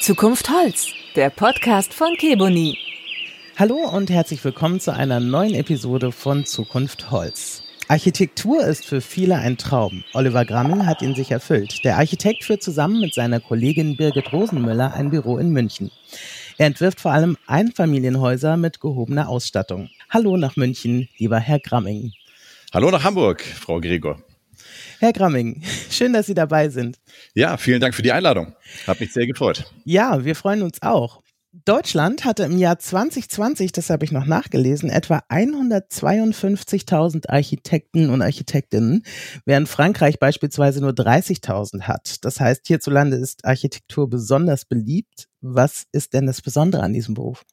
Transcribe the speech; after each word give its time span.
Zukunft 0.00 0.48
Holz, 0.48 0.94
der 1.14 1.28
Podcast 1.28 1.92
von 1.92 2.16
Keboni. 2.16 2.78
Hallo 3.58 3.76
und 3.76 4.08
herzlich 4.08 4.42
willkommen 4.42 4.80
zu 4.80 4.94
einer 4.94 5.20
neuen 5.20 5.54
Episode 5.54 6.10
von 6.10 6.46
Zukunft 6.46 7.10
Holz. 7.10 7.64
Architektur 7.86 8.64
ist 8.64 8.86
für 8.86 9.02
viele 9.02 9.36
ein 9.36 9.58
Traum. 9.58 10.02
Oliver 10.14 10.46
Gramming 10.46 10.86
hat 10.86 11.02
ihn 11.02 11.14
sich 11.14 11.30
erfüllt. 11.30 11.84
Der 11.84 11.98
Architekt 11.98 12.44
führt 12.44 12.62
zusammen 12.62 13.02
mit 13.02 13.12
seiner 13.12 13.40
Kollegin 13.40 13.98
Birgit 13.98 14.32
Rosenmüller 14.32 14.94
ein 14.94 15.10
Büro 15.10 15.36
in 15.36 15.50
München. 15.50 15.90
Er 16.56 16.68
entwirft 16.68 16.98
vor 16.98 17.12
allem 17.12 17.36
Einfamilienhäuser 17.46 18.56
mit 18.56 18.80
gehobener 18.80 19.28
Ausstattung. 19.28 19.90
Hallo 20.08 20.38
nach 20.38 20.56
München, 20.56 21.10
lieber 21.18 21.40
Herr 21.40 21.60
Gramming. 21.60 22.12
Hallo 22.72 22.90
nach 22.90 23.04
Hamburg, 23.04 23.42
Frau 23.42 23.80
Gregor. 23.80 24.18
Herr 24.98 25.12
Gramming, 25.12 25.62
schön, 25.90 26.14
dass 26.14 26.24
Sie 26.24 26.34
dabei 26.34 26.70
sind. 26.70 26.98
Ja, 27.34 27.56
vielen 27.56 27.80
Dank 27.80 27.94
für 27.94 28.02
die 28.02 28.12
Einladung. 28.12 28.54
Hat 28.86 29.00
mich 29.00 29.12
sehr 29.12 29.26
gefreut. 29.26 29.72
Ja, 29.84 30.24
wir 30.24 30.34
freuen 30.34 30.62
uns 30.62 30.82
auch. 30.82 31.22
Deutschland 31.64 32.24
hatte 32.24 32.44
im 32.44 32.58
Jahr 32.58 32.78
2020, 32.78 33.72
das 33.72 33.90
habe 33.90 34.04
ich 34.04 34.12
noch 34.12 34.24
nachgelesen, 34.24 34.88
etwa 34.88 35.24
152.000 35.28 37.28
Architekten 37.28 38.08
und 38.08 38.22
Architektinnen, 38.22 39.02
während 39.46 39.68
Frankreich 39.68 40.20
beispielsweise 40.20 40.80
nur 40.80 40.92
30.000 40.92 41.88
hat. 41.88 42.24
Das 42.24 42.38
heißt, 42.38 42.68
hierzulande 42.68 43.16
ist 43.16 43.44
Architektur 43.44 44.08
besonders 44.08 44.64
beliebt. 44.64 45.26
Was 45.40 45.86
ist 45.90 46.14
denn 46.14 46.26
das 46.26 46.40
Besondere 46.40 46.84
an 46.84 46.92
diesem 46.92 47.14
Beruf? 47.14 47.44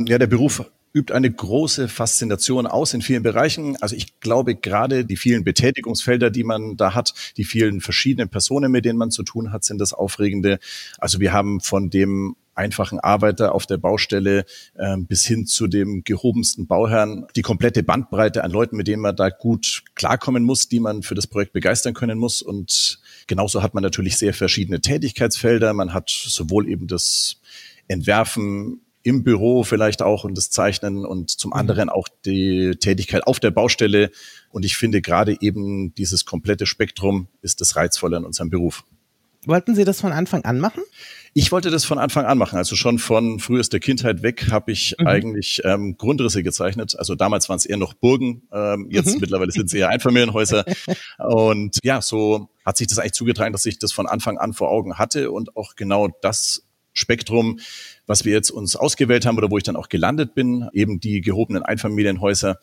Ja, 0.00 0.18
der 0.18 0.26
Beruf 0.26 0.68
übt 0.94 1.12
eine 1.12 1.30
große 1.30 1.88
Faszination 1.88 2.66
aus 2.66 2.94
in 2.94 3.02
vielen 3.02 3.22
Bereichen. 3.22 3.76
Also 3.82 3.96
ich 3.96 4.20
glaube 4.20 4.54
gerade 4.54 5.04
die 5.04 5.16
vielen 5.16 5.42
Betätigungsfelder, 5.42 6.30
die 6.30 6.44
man 6.44 6.76
da 6.76 6.94
hat, 6.94 7.14
die 7.36 7.44
vielen 7.44 7.80
verschiedenen 7.80 8.28
Personen, 8.28 8.70
mit 8.70 8.84
denen 8.84 8.98
man 8.98 9.10
zu 9.10 9.24
tun 9.24 9.52
hat, 9.52 9.64
sind 9.64 9.80
das 9.80 9.92
Aufregende. 9.92 10.58
Also 10.98 11.18
wir 11.18 11.32
haben 11.32 11.60
von 11.60 11.90
dem 11.90 12.36
einfachen 12.54 13.00
Arbeiter 13.00 13.52
auf 13.52 13.66
der 13.66 13.78
Baustelle 13.78 14.44
äh, 14.74 14.96
bis 14.98 15.24
hin 15.24 15.46
zu 15.46 15.66
dem 15.66 16.04
gehobensten 16.04 16.68
Bauherrn 16.68 17.26
die 17.34 17.42
komplette 17.42 17.82
Bandbreite 17.82 18.44
an 18.44 18.52
Leuten, 18.52 18.76
mit 18.76 18.86
denen 18.86 19.02
man 19.02 19.16
da 19.16 19.28
gut 19.30 19.82
klarkommen 19.96 20.44
muss, 20.44 20.68
die 20.68 20.78
man 20.78 21.02
für 21.02 21.16
das 21.16 21.26
Projekt 21.26 21.52
begeistern 21.52 21.94
können 21.94 22.18
muss. 22.18 22.42
Und 22.42 23.00
genauso 23.26 23.62
hat 23.62 23.74
man 23.74 23.82
natürlich 23.82 24.16
sehr 24.16 24.34
verschiedene 24.34 24.80
Tätigkeitsfelder. 24.80 25.72
Man 25.74 25.92
hat 25.92 26.10
sowohl 26.10 26.68
eben 26.68 26.86
das 26.86 27.40
Entwerfen 27.88 28.80
im 29.04 29.22
Büro 29.22 29.62
vielleicht 29.62 30.02
auch 30.02 30.24
und 30.24 30.36
das 30.36 30.50
Zeichnen 30.50 31.06
und 31.06 31.30
zum 31.30 31.50
mhm. 31.50 31.58
anderen 31.58 31.88
auch 31.90 32.08
die 32.24 32.72
Tätigkeit 32.80 33.26
auf 33.26 33.38
der 33.38 33.52
Baustelle. 33.52 34.10
Und 34.50 34.64
ich 34.64 34.76
finde 34.76 35.02
gerade 35.02 35.36
eben 35.40 35.94
dieses 35.94 36.24
komplette 36.24 36.66
Spektrum 36.66 37.28
ist 37.42 37.60
das 37.60 37.76
Reizvolle 37.76 38.16
an 38.16 38.24
unserem 38.24 38.50
Beruf. 38.50 38.82
Wollten 39.46 39.74
Sie 39.74 39.84
das 39.84 40.00
von 40.00 40.12
Anfang 40.12 40.44
an 40.44 40.58
machen? 40.58 40.82
Ich 41.34 41.52
wollte 41.52 41.70
das 41.70 41.84
von 41.84 41.98
Anfang 41.98 42.24
an 42.24 42.38
machen. 42.38 42.56
Also 42.56 42.76
schon 42.76 42.98
von 42.98 43.40
frühester 43.40 43.78
Kindheit 43.78 44.22
weg 44.22 44.50
habe 44.50 44.72
ich 44.72 44.94
mhm. 44.98 45.06
eigentlich 45.06 45.60
ähm, 45.64 45.96
Grundrisse 45.98 46.42
gezeichnet. 46.42 46.96
Also 46.98 47.14
damals 47.14 47.48
waren 47.50 47.56
es 47.56 47.66
eher 47.66 47.76
noch 47.76 47.92
Burgen, 47.92 48.42
ähm, 48.52 48.88
jetzt 48.90 49.14
mhm. 49.14 49.20
mittlerweile 49.20 49.52
sind 49.52 49.66
es 49.66 49.74
eher 49.74 49.90
Einfamilienhäuser. 49.90 50.64
und 51.18 51.78
ja, 51.82 52.00
so 52.00 52.48
hat 52.64 52.78
sich 52.78 52.86
das 52.86 52.98
eigentlich 52.98 53.12
zugetragen, 53.12 53.52
dass 53.52 53.66
ich 53.66 53.78
das 53.78 53.92
von 53.92 54.06
Anfang 54.06 54.38
an 54.38 54.54
vor 54.54 54.70
Augen 54.70 54.96
hatte 54.96 55.30
und 55.30 55.56
auch 55.56 55.76
genau 55.76 56.08
das 56.22 56.63
Spektrum, 56.94 57.60
was 58.06 58.24
wir 58.24 58.32
jetzt 58.32 58.50
uns 58.50 58.76
ausgewählt 58.76 59.26
haben 59.26 59.36
oder 59.36 59.50
wo 59.50 59.58
ich 59.58 59.64
dann 59.64 59.76
auch 59.76 59.88
gelandet 59.88 60.34
bin, 60.34 60.68
eben 60.72 61.00
die 61.00 61.20
gehobenen 61.20 61.62
Einfamilienhäuser, 61.62 62.58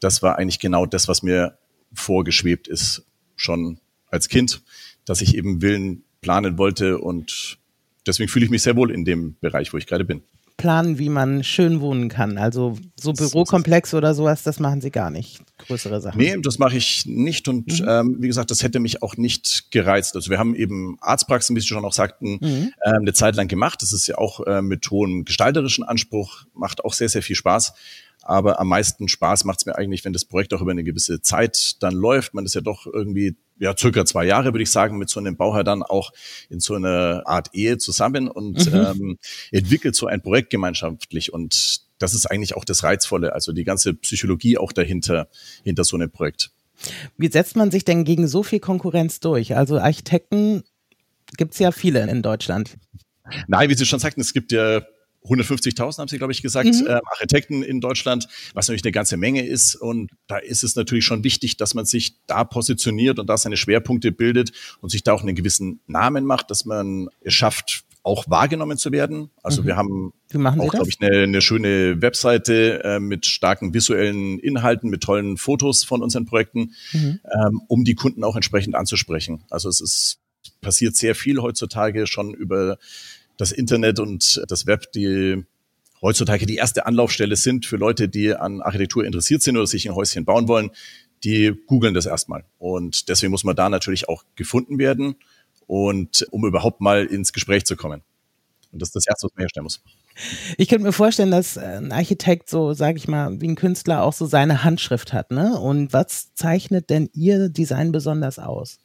das 0.00 0.22
war 0.22 0.38
eigentlich 0.38 0.58
genau 0.58 0.86
das, 0.86 1.06
was 1.06 1.22
mir 1.22 1.58
vorgeschwebt 1.92 2.66
ist, 2.66 3.06
schon 3.36 3.78
als 4.08 4.28
Kind, 4.28 4.62
dass 5.04 5.20
ich 5.20 5.36
eben 5.36 5.62
Willen 5.62 6.02
planen 6.20 6.58
wollte 6.58 6.98
und 6.98 7.58
deswegen 8.06 8.28
fühle 8.28 8.46
ich 8.46 8.50
mich 8.50 8.62
sehr 8.62 8.76
wohl 8.76 8.90
in 8.90 9.04
dem 9.04 9.36
Bereich, 9.40 9.72
wo 9.72 9.76
ich 9.76 9.86
gerade 9.86 10.04
bin 10.04 10.22
planen, 10.56 10.98
wie 10.98 11.08
man 11.08 11.42
schön 11.42 11.80
wohnen 11.80 12.08
kann. 12.08 12.38
Also 12.38 12.76
so 13.00 13.12
Bürokomplex 13.12 13.92
oder 13.94 14.14
sowas, 14.14 14.42
das 14.44 14.60
machen 14.60 14.80
Sie 14.80 14.90
gar 14.90 15.10
nicht. 15.10 15.40
Größere 15.58 16.00
Sachen. 16.00 16.18
Nee, 16.18 16.36
das 16.42 16.58
mache 16.58 16.76
ich 16.76 17.06
nicht. 17.06 17.48
Und 17.48 17.80
mhm. 17.80 17.88
ähm, 17.88 18.16
wie 18.20 18.28
gesagt, 18.28 18.50
das 18.50 18.62
hätte 18.62 18.80
mich 18.80 19.02
auch 19.02 19.16
nicht 19.16 19.70
gereizt. 19.70 20.16
Also 20.16 20.30
wir 20.30 20.38
haben 20.38 20.54
eben 20.54 20.96
Arztpraxen, 21.00 21.56
wie 21.56 21.60
Sie 21.60 21.66
schon 21.66 21.84
auch 21.84 21.92
sagten, 21.92 22.38
mhm. 22.40 22.72
ähm, 22.84 22.94
eine 23.00 23.12
Zeit 23.12 23.36
lang 23.36 23.48
gemacht. 23.48 23.82
Das 23.82 23.92
ist 23.92 24.06
ja 24.06 24.16
auch 24.16 24.40
äh, 24.46 24.62
mit 24.62 24.90
hohem 24.90 25.24
gestalterischen 25.24 25.84
Anspruch, 25.84 26.44
macht 26.54 26.84
auch 26.84 26.92
sehr, 26.92 27.08
sehr 27.08 27.22
viel 27.22 27.36
Spaß. 27.36 27.74
Aber 28.24 28.58
am 28.58 28.68
meisten 28.68 29.06
Spaß 29.06 29.44
macht 29.44 29.58
es 29.58 29.66
mir 29.66 29.76
eigentlich, 29.76 30.04
wenn 30.04 30.14
das 30.14 30.24
Projekt 30.24 30.54
auch 30.54 30.62
über 30.62 30.70
eine 30.70 30.82
gewisse 30.82 31.20
Zeit 31.20 31.76
dann 31.82 31.94
läuft. 31.94 32.32
Man 32.32 32.46
ist 32.46 32.54
ja 32.54 32.62
doch 32.62 32.86
irgendwie, 32.86 33.36
ja, 33.58 33.76
circa 33.76 34.06
zwei 34.06 34.24
Jahre, 34.24 34.54
würde 34.54 34.62
ich 34.62 34.70
sagen, 34.70 34.96
mit 34.96 35.10
so 35.10 35.20
einem 35.20 35.36
Bauherr 35.36 35.62
dann 35.62 35.82
auch 35.82 36.10
in 36.48 36.58
so 36.58 36.74
einer 36.74 37.22
Art 37.26 37.50
Ehe 37.52 37.76
zusammen 37.76 38.28
und 38.28 38.72
mhm. 38.72 38.78
ähm, 38.78 39.18
entwickelt 39.52 39.94
so 39.94 40.06
ein 40.06 40.22
Projekt 40.22 40.48
gemeinschaftlich. 40.48 41.34
Und 41.34 41.82
das 41.98 42.14
ist 42.14 42.24
eigentlich 42.26 42.56
auch 42.56 42.64
das 42.64 42.82
Reizvolle, 42.82 43.34
also 43.34 43.52
die 43.52 43.64
ganze 43.64 43.92
Psychologie 43.92 44.56
auch 44.56 44.72
dahinter, 44.72 45.28
hinter 45.62 45.84
so 45.84 45.96
einem 45.96 46.10
Projekt. 46.10 46.50
Wie 47.18 47.30
setzt 47.30 47.56
man 47.56 47.70
sich 47.70 47.84
denn 47.84 48.04
gegen 48.04 48.26
so 48.26 48.42
viel 48.42 48.60
Konkurrenz 48.60 49.20
durch? 49.20 49.54
Also 49.54 49.78
Architekten 49.78 50.64
gibt 51.36 51.52
es 51.52 51.58
ja 51.58 51.72
viele 51.72 52.08
in 52.10 52.22
Deutschland. 52.22 52.76
Nein, 53.48 53.68
wie 53.68 53.74
Sie 53.74 53.86
schon 53.86 54.00
sagten, 54.00 54.20
es 54.20 54.32
gibt 54.32 54.52
ja 54.52 54.82
150.000 55.26 55.98
haben 55.98 56.08
Sie, 56.08 56.18
glaube 56.18 56.32
ich, 56.32 56.42
gesagt, 56.42 56.66
mhm. 56.66 56.86
äh, 56.86 57.00
Architekten 57.10 57.62
in 57.62 57.80
Deutschland, 57.80 58.28
was 58.52 58.68
natürlich 58.68 58.84
eine 58.84 58.92
ganze 58.92 59.16
Menge 59.16 59.46
ist. 59.46 59.74
Und 59.74 60.10
da 60.26 60.36
ist 60.36 60.62
es 60.64 60.76
natürlich 60.76 61.04
schon 61.04 61.24
wichtig, 61.24 61.56
dass 61.56 61.74
man 61.74 61.86
sich 61.86 62.16
da 62.26 62.44
positioniert 62.44 63.18
und 63.18 63.28
da 63.28 63.36
seine 63.36 63.56
Schwerpunkte 63.56 64.12
bildet 64.12 64.52
und 64.80 64.90
sich 64.90 65.02
da 65.02 65.12
auch 65.12 65.22
einen 65.22 65.34
gewissen 65.34 65.80
Namen 65.86 66.24
macht, 66.24 66.50
dass 66.50 66.64
man 66.66 67.08
es 67.22 67.32
schafft, 67.34 67.84
auch 68.02 68.28
wahrgenommen 68.28 68.76
zu 68.76 68.92
werden. 68.92 69.30
Also 69.42 69.62
mhm. 69.62 69.66
wir 69.66 69.76
haben 69.76 70.12
auch, 70.60 70.72
glaube 70.72 70.90
ich, 70.90 71.00
eine, 71.00 71.22
eine 71.22 71.40
schöne 71.40 72.02
Webseite 72.02 72.84
äh, 72.84 73.00
mit 73.00 73.24
starken 73.24 73.72
visuellen 73.72 74.38
Inhalten, 74.38 74.90
mit 74.90 75.02
tollen 75.02 75.38
Fotos 75.38 75.84
von 75.84 76.02
unseren 76.02 76.26
Projekten, 76.26 76.74
mhm. 76.92 77.20
ähm, 77.24 77.62
um 77.66 77.84
die 77.84 77.94
Kunden 77.94 78.22
auch 78.22 78.36
entsprechend 78.36 78.74
anzusprechen. 78.74 79.44
Also 79.48 79.70
es 79.70 79.80
ist 79.80 80.18
passiert 80.60 80.96
sehr 80.96 81.14
viel 81.14 81.40
heutzutage 81.40 82.06
schon 82.06 82.34
über 82.34 82.78
das 83.36 83.52
Internet 83.52 83.98
und 83.98 84.42
das 84.48 84.66
Web, 84.66 84.92
die 84.92 85.44
heutzutage 86.02 86.46
die 86.46 86.56
erste 86.56 86.86
Anlaufstelle 86.86 87.36
sind 87.36 87.66
für 87.66 87.76
Leute, 87.76 88.08
die 88.08 88.34
an 88.34 88.60
Architektur 88.60 89.04
interessiert 89.04 89.42
sind 89.42 89.56
oder 89.56 89.66
sich 89.66 89.88
ein 89.88 89.94
Häuschen 89.94 90.24
bauen 90.24 90.48
wollen, 90.48 90.70
die 91.24 91.52
googeln 91.66 91.94
das 91.94 92.06
erstmal. 92.06 92.44
Und 92.58 93.08
deswegen 93.08 93.30
muss 93.30 93.44
man 93.44 93.56
da 93.56 93.68
natürlich 93.68 94.08
auch 94.08 94.24
gefunden 94.36 94.78
werden 94.78 95.16
und 95.66 96.26
um 96.30 96.44
überhaupt 96.44 96.80
mal 96.80 97.06
ins 97.06 97.32
Gespräch 97.32 97.64
zu 97.64 97.76
kommen. 97.76 98.02
Und 98.70 98.82
das 98.82 98.88
ist 98.88 98.96
das 98.96 99.06
Erste, 99.06 99.26
was 99.26 99.34
man 99.34 99.42
herstellen 99.42 99.64
muss. 99.64 99.80
Ich 100.58 100.68
könnte 100.68 100.84
mir 100.84 100.92
vorstellen, 100.92 101.30
dass 101.30 101.56
ein 101.56 101.90
Architekt 101.90 102.50
so, 102.50 102.72
sage 102.72 102.98
ich 102.98 103.08
mal, 103.08 103.40
wie 103.40 103.48
ein 103.48 103.56
Künstler 103.56 104.02
auch 104.02 104.12
so 104.12 104.26
seine 104.26 104.62
Handschrift 104.62 105.12
hat. 105.12 105.30
Ne? 105.30 105.58
Und 105.58 105.92
was 105.92 106.34
zeichnet 106.34 106.90
denn 106.90 107.08
Ihr 107.12 107.48
Design 107.48 107.92
besonders 107.92 108.38
aus? 108.38 108.78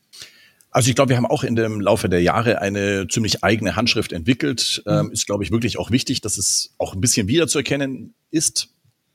Also 0.72 0.90
ich 0.90 0.96
glaube, 0.96 1.10
wir 1.10 1.18
haben 1.18 1.26
auch 1.26 1.44
in 1.44 1.56
dem 1.56 1.82
Laufe 1.82 2.10
der 2.10 2.22
Jahre 2.22 2.62
eine 2.62 3.08
ziemlich 3.08 3.44
eigene 3.44 3.76
Handschrift 3.76 4.12
entwickelt. 4.12 4.84
Mhm. 4.86 4.92
Ähm, 4.92 5.12
ist, 5.12 5.26
glaube 5.26 5.44
ich, 5.44 5.52
wirklich 5.52 5.80
auch 5.80 5.92
wichtig, 5.92 6.22
dass 6.22 6.38
es 6.38 6.76
auch 6.78 6.94
ein 6.94 7.02
bisschen 7.02 7.28
wiederzuerkennen 7.28 8.14
ist. 8.32 8.70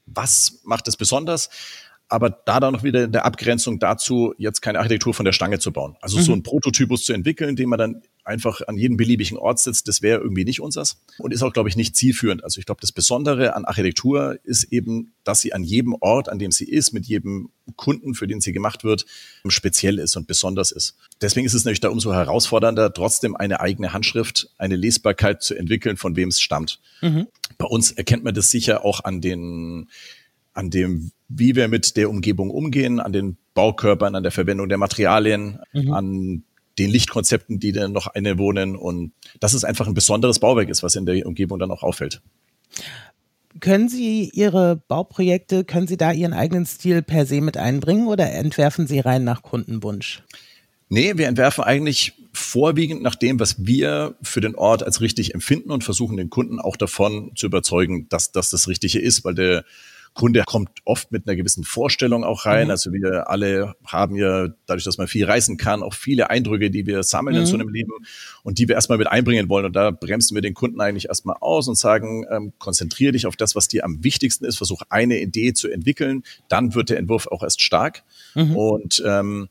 Was 0.06 0.60
macht 0.64 0.88
es 0.88 0.96
besonders? 0.96 1.48
Aber 2.08 2.30
da 2.30 2.60
dann 2.60 2.74
noch 2.74 2.82
wieder 2.82 3.04
in 3.04 3.12
der 3.12 3.24
Abgrenzung 3.24 3.78
dazu, 3.78 4.34
jetzt 4.36 4.60
keine 4.60 4.78
Architektur 4.78 5.14
von 5.14 5.24
der 5.24 5.32
Stange 5.32 5.58
zu 5.58 5.72
bauen. 5.72 5.96
Also 6.00 6.18
mhm. 6.18 6.22
so 6.22 6.32
ein 6.32 6.42
Prototypus 6.42 7.04
zu 7.04 7.12
entwickeln, 7.12 7.56
den 7.56 7.68
man 7.68 7.78
dann 7.78 8.02
einfach 8.24 8.60
an 8.66 8.76
jedem 8.76 8.96
beliebigen 8.96 9.36
Ort 9.36 9.58
setzt, 9.58 9.88
das 9.88 10.02
wäre 10.02 10.20
irgendwie 10.20 10.44
nicht 10.44 10.60
unseres 10.60 10.98
und 11.18 11.32
ist 11.32 11.42
auch, 11.42 11.52
glaube 11.52 11.68
ich, 11.68 11.76
nicht 11.76 11.96
zielführend. 11.96 12.42
Also 12.42 12.58
ich 12.58 12.66
glaube, 12.66 12.80
das 12.80 12.92
Besondere 12.92 13.54
an 13.54 13.64
Architektur 13.64 14.38
ist 14.44 14.64
eben, 14.64 15.12
dass 15.24 15.40
sie 15.40 15.52
an 15.52 15.62
jedem 15.62 15.94
Ort, 16.00 16.28
an 16.28 16.38
dem 16.38 16.50
sie 16.50 16.64
ist, 16.64 16.92
mit 16.92 17.06
jedem 17.06 17.50
Kunden, 17.76 18.14
für 18.14 18.26
den 18.26 18.40
sie 18.40 18.52
gemacht 18.52 18.84
wird, 18.84 19.06
speziell 19.48 19.98
ist 19.98 20.16
und 20.16 20.26
besonders 20.26 20.72
ist. 20.72 20.96
Deswegen 21.20 21.46
ist 21.46 21.54
es 21.54 21.64
natürlich 21.64 21.80
da 21.80 21.88
umso 21.88 22.12
herausfordernder, 22.12 22.92
trotzdem 22.92 23.36
eine 23.36 23.60
eigene 23.60 23.92
Handschrift, 23.92 24.50
eine 24.58 24.76
Lesbarkeit 24.76 25.42
zu 25.42 25.54
entwickeln, 25.54 25.96
von 25.96 26.16
wem 26.16 26.28
es 26.28 26.40
stammt. 26.40 26.80
Mhm. 27.00 27.26
Bei 27.58 27.66
uns 27.66 27.92
erkennt 27.92 28.24
man 28.24 28.34
das 28.34 28.50
sicher 28.50 28.84
auch 28.84 29.04
an 29.04 29.20
den 29.20 29.88
an 30.54 30.70
dem, 30.70 31.10
wie 31.28 31.56
wir 31.56 31.68
mit 31.68 31.96
der 31.96 32.08
Umgebung 32.08 32.50
umgehen, 32.50 33.00
an 33.00 33.12
den 33.12 33.36
Baukörpern, 33.54 34.14
an 34.14 34.22
der 34.22 34.32
Verwendung 34.32 34.68
der 34.68 34.78
Materialien, 34.78 35.58
mhm. 35.72 35.92
an 35.92 36.44
den 36.78 36.90
Lichtkonzepten, 36.90 37.60
die 37.60 37.72
dann 37.72 37.92
noch 37.92 38.08
eine 38.08 38.38
wohnen 38.38 38.76
und 38.76 39.12
dass 39.40 39.52
es 39.52 39.64
einfach 39.64 39.86
ein 39.86 39.94
besonderes 39.94 40.38
Bauwerk 40.38 40.68
ist, 40.68 40.82
was 40.82 40.96
in 40.96 41.06
der 41.06 41.26
Umgebung 41.26 41.58
dann 41.58 41.70
auch 41.70 41.82
auffällt. 41.82 42.20
Können 43.60 43.88
Sie 43.88 44.30
Ihre 44.32 44.82
Bauprojekte, 44.88 45.64
können 45.64 45.86
Sie 45.86 45.96
da 45.96 46.10
Ihren 46.10 46.32
eigenen 46.32 46.66
Stil 46.66 47.02
per 47.02 47.26
se 47.26 47.40
mit 47.40 47.56
einbringen 47.56 48.08
oder 48.08 48.32
entwerfen 48.32 48.88
Sie 48.88 48.98
rein 48.98 49.22
nach 49.22 49.42
Kundenwunsch? 49.42 50.24
Nee, 50.88 51.16
wir 51.16 51.28
entwerfen 51.28 51.62
eigentlich 51.62 52.14
vorwiegend 52.32 53.02
nach 53.02 53.14
dem, 53.14 53.38
was 53.38 53.64
wir 53.64 54.16
für 54.22 54.40
den 54.40 54.56
Ort 54.56 54.82
als 54.82 55.00
richtig 55.00 55.34
empfinden 55.34 55.70
und 55.70 55.84
versuchen 55.84 56.16
den 56.16 56.30
Kunden 56.30 56.58
auch 56.58 56.76
davon 56.76 57.30
zu 57.36 57.46
überzeugen, 57.46 58.08
dass 58.08 58.32
das 58.32 58.50
das 58.50 58.66
Richtige 58.66 58.98
ist, 58.98 59.24
weil 59.24 59.34
der 59.34 59.64
Kunde 60.14 60.44
kommt 60.46 60.70
oft 60.84 61.10
mit 61.10 61.26
einer 61.26 61.34
gewissen 61.34 61.64
Vorstellung 61.64 62.22
auch 62.22 62.46
rein. 62.46 62.66
Mhm. 62.66 62.70
Also 62.70 62.92
wir 62.92 63.28
alle 63.28 63.74
haben 63.84 64.16
ja, 64.16 64.48
dadurch, 64.66 64.84
dass 64.84 64.96
man 64.96 65.08
viel 65.08 65.24
reisen 65.24 65.56
kann, 65.56 65.82
auch 65.82 65.92
viele 65.92 66.30
Eindrücke, 66.30 66.70
die 66.70 66.86
wir 66.86 67.02
sammeln 67.02 67.34
mhm. 67.34 67.40
in 67.40 67.46
so 67.46 67.54
einem 67.54 67.68
Leben 67.68 67.92
und 68.44 68.58
die 68.58 68.68
wir 68.68 68.76
erstmal 68.76 68.98
mit 68.98 69.08
einbringen 69.08 69.48
wollen. 69.48 69.66
Und 69.66 69.74
da 69.74 69.90
bremsen 69.90 70.36
wir 70.36 70.42
den 70.42 70.54
Kunden 70.54 70.80
eigentlich 70.80 71.08
erstmal 71.08 71.36
aus 71.40 71.66
und 71.66 71.76
sagen, 71.76 72.24
ähm, 72.30 72.52
konzentriere 72.58 73.12
dich 73.12 73.26
auf 73.26 73.34
das, 73.34 73.56
was 73.56 73.66
dir 73.66 73.84
am 73.84 74.04
wichtigsten 74.04 74.44
ist, 74.44 74.56
versuch 74.56 74.82
eine 74.88 75.20
Idee 75.20 75.52
zu 75.52 75.68
entwickeln, 75.68 76.22
dann 76.48 76.74
wird 76.74 76.90
der 76.90 76.98
Entwurf 76.98 77.26
auch 77.26 77.42
erst 77.42 77.60
stark. 77.60 78.04
Mhm. 78.36 78.56
Und 78.56 79.02
ähm, 79.04 79.48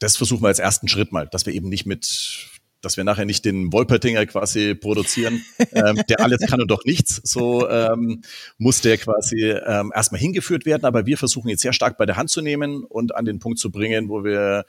das 0.00 0.16
versuchen 0.16 0.42
wir 0.42 0.48
als 0.48 0.58
ersten 0.58 0.88
Schritt 0.88 1.12
mal, 1.12 1.28
dass 1.28 1.46
wir 1.46 1.54
eben 1.54 1.68
nicht 1.68 1.86
mit 1.86 2.50
dass 2.80 2.96
wir 2.96 3.04
nachher 3.04 3.24
nicht 3.24 3.44
den 3.44 3.72
Wolpertinger 3.72 4.26
quasi 4.26 4.74
produzieren, 4.74 5.42
ähm, 5.72 6.00
der 6.08 6.20
alles 6.20 6.40
kann 6.40 6.60
und 6.60 6.70
doch 6.70 6.84
nichts. 6.84 7.20
So 7.24 7.68
ähm, 7.68 8.22
muss 8.58 8.80
der 8.80 8.98
quasi 8.98 9.50
ähm, 9.50 9.92
erstmal 9.94 10.20
hingeführt 10.20 10.66
werden. 10.66 10.84
Aber 10.84 11.06
wir 11.06 11.18
versuchen 11.18 11.48
jetzt 11.48 11.62
sehr 11.62 11.72
stark 11.72 11.98
bei 11.98 12.06
der 12.06 12.16
Hand 12.16 12.30
zu 12.30 12.40
nehmen 12.40 12.84
und 12.84 13.14
an 13.14 13.24
den 13.24 13.38
Punkt 13.38 13.58
zu 13.58 13.70
bringen, 13.70 14.08
wo 14.08 14.24
wir 14.24 14.64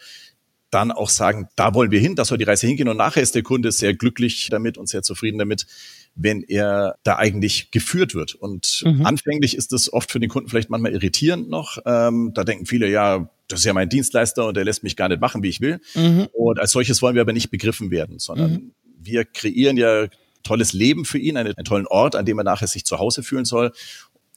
dann 0.72 0.92
auch 0.92 1.10
sagen, 1.10 1.50
da 1.56 1.74
wollen 1.74 1.92
wir 1.92 2.00
hin, 2.00 2.16
dass 2.16 2.32
wir 2.32 2.38
die 2.38 2.46
Reise 2.46 2.66
hingehen. 2.66 2.88
Und 2.88 2.98
nachher 2.98 3.22
ist 3.22 3.36
der 3.36 3.44
Kunde 3.44 3.72
sehr 3.72 3.94
glücklich 3.94 4.48
damit 4.50 4.78
und 4.78 4.88
sehr 4.88 5.04
zufrieden 5.04 5.38
damit, 5.38 5.68
wenn 6.16 6.42
er 6.44 6.96
da 7.04 7.18
eigentlich 7.18 7.72
geführt 7.72 8.16
wird. 8.16 8.36
Und 8.36 8.84
mhm. 8.86 9.06
anfänglich 9.06 9.56
ist 9.56 9.74
das 9.74 9.92
oft 9.92 10.12
für 10.12 10.20
den 10.20 10.30
Kunden 10.30 10.50
vielleicht 10.50 10.70
manchmal 10.70 10.94
irritierend 10.94 11.50
noch. 11.50 11.78
Ähm, 11.86 12.32
da 12.34 12.44
denken 12.46 12.66
viele, 12.66 12.90
ja, 12.90 13.30
das 13.52 13.60
ist 13.60 13.66
ja 13.66 13.74
mein 13.74 13.90
Dienstleister 13.90 14.48
und 14.48 14.58
der 14.58 14.66
lässt 14.66 14.84
mich 14.84 14.96
gar 14.96 15.10
nicht 15.10 15.22
machen, 15.22 15.44
wie 15.44 15.50
ich 15.50 15.62
will. 15.62 15.80
Mhm. 15.96 16.28
Und 16.34 16.60
als 16.60 16.72
solches 16.72 17.02
wollen 17.02 17.16
wir 17.16 17.22
aber 17.22 17.34
nicht 17.34 17.52
begriffen 17.52 17.92
werden, 17.92 18.20
sondern 18.20 18.52
mhm. 18.52 18.72
wir 19.00 19.26
kreieren 19.26 19.78
ja 19.78 20.08
tolles 20.44 20.74
Leben 20.74 21.06
für 21.06 21.18
ihn, 21.18 21.38
einen, 21.38 21.56
einen 21.56 21.66
tollen 21.66 21.88
Ort, 21.88 22.16
an 22.16 22.26
dem 22.26 22.38
er 22.40 22.44
nachher 22.44 22.68
sich 22.68 22.86
zu 22.86 23.00
Hause 23.00 23.24
fühlen 23.24 23.46
soll. 23.46 23.72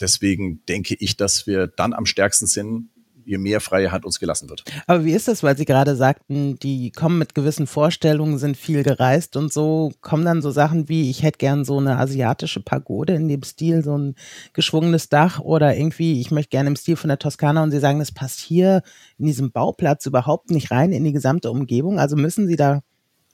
Deswegen 0.01 0.65
denke 0.67 0.97
ich, 0.99 1.17
dass 1.17 1.47
wir 1.47 1.67
dann 1.67 1.93
am 1.93 2.07
stärksten 2.07 2.47
sind, 2.47 2.89
je 3.25 3.39
mehr 3.39 3.61
freie 3.61 3.93
Hand 3.93 4.05
uns 4.05 4.19
gelassen 4.19 4.49
wird. 4.49 4.65
Aber 4.87 5.05
wie 5.05 5.13
ist 5.13 5.29
das, 5.29 5.43
weil 5.43 5.57
Sie 5.57 5.65
gerade 5.65 5.97
sagten, 5.97 6.59
die 6.59 6.91
kommen 6.91 7.19
mit 7.19 7.35
gewissen 7.35 7.67
Vorstellungen, 7.67 8.39
sind 8.39 8.57
viel 8.57 8.83
gereist 8.83 9.37
und 9.37 9.53
so, 9.53 9.93
kommen 10.01 10.25
dann 10.25 10.43
so 10.43 10.51
Sachen 10.51 10.89
wie, 10.89 11.11
ich 11.11 11.23
hätte 11.23 11.39
gern 11.39 11.65
so 11.65 11.79
eine 11.79 11.99
asiatische 11.99 12.61
Pagode 12.61 13.15
in 13.15 13.29
dem 13.29 13.43
Stil, 13.43 13.83
so 13.83 13.97
ein 13.97 14.15
geschwungenes 14.53 15.09
Dach 15.09 15.41
oder 15.41 15.77
irgendwie, 15.77 16.21
ich 16.21 16.31
möchte 16.31 16.51
gerne 16.51 16.69
im 16.69 16.77
Stil 16.77 16.97
von 16.97 17.09
der 17.09 17.19
Toskana 17.19 17.63
und 17.63 17.71
Sie 17.71 17.81
sagen, 17.81 17.99
das 17.99 18.13
passt 18.13 18.41
hier 18.41 18.83
in 19.19 19.27
diesem 19.27 19.53
Bauplatz 19.53 20.07
überhaupt 20.07 20.51
nicht 20.51 20.71
rein 20.71 20.93
in 20.93 21.05
die 21.05 21.13
gesamte 21.13 21.51
Umgebung. 21.51 21.99
Also 21.99 22.17
müssen 22.17 22.47
Sie 22.47 22.57
da 22.57 22.83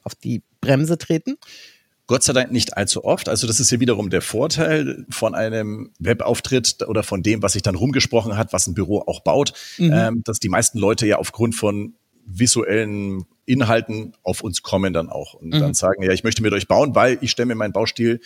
auf 0.03 0.15
die 0.15 0.43
Bremse 0.61 0.99
treten? 0.99 1.37
Gott 2.11 2.25
sei 2.25 2.33
Dank 2.33 2.51
nicht 2.51 2.77
allzu 2.77 3.05
oft. 3.05 3.29
Also 3.29 3.47
das 3.47 3.61
ist 3.61 3.71
ja 3.71 3.79
wiederum 3.79 4.11
der 4.11 4.21
Vorteil 4.21 5.07
von 5.11 5.37
einem 5.37 5.93
Webauftritt 6.01 6.83
oder 6.89 7.05
von 7.05 7.23
dem, 7.23 7.41
was 7.41 7.53
sich 7.53 7.63
dann 7.63 7.77
rumgesprochen 7.77 8.37
hat, 8.37 8.53
was 8.53 8.67
ein 8.67 8.75
Büro 8.75 9.05
auch 9.07 9.21
baut, 9.21 9.53
mhm. 9.79 9.93
ähm, 9.95 10.23
dass 10.25 10.41
die 10.41 10.49
meisten 10.49 10.81
Leute 10.81 11.07
ja 11.07 11.19
aufgrund 11.19 11.55
von 11.55 11.95
visuellen 12.27 13.27
Inhalten 13.47 14.15
auf 14.25 14.41
uns 14.41 14.63
kommen 14.63 14.93
dann 14.93 15.09
auch 15.09 15.35
und 15.35 15.55
mhm. 15.55 15.61
dann 15.61 15.75
sagen, 15.75 16.03
ja, 16.03 16.11
ich 16.11 16.25
möchte 16.25 16.43
mit 16.43 16.53
euch 16.53 16.67
bauen, 16.67 16.97
weil 16.97 17.17
ich 17.21 17.31
stelle 17.31 17.47
mir 17.47 17.55
meinen 17.55 17.73
Baustil 17.73 18.21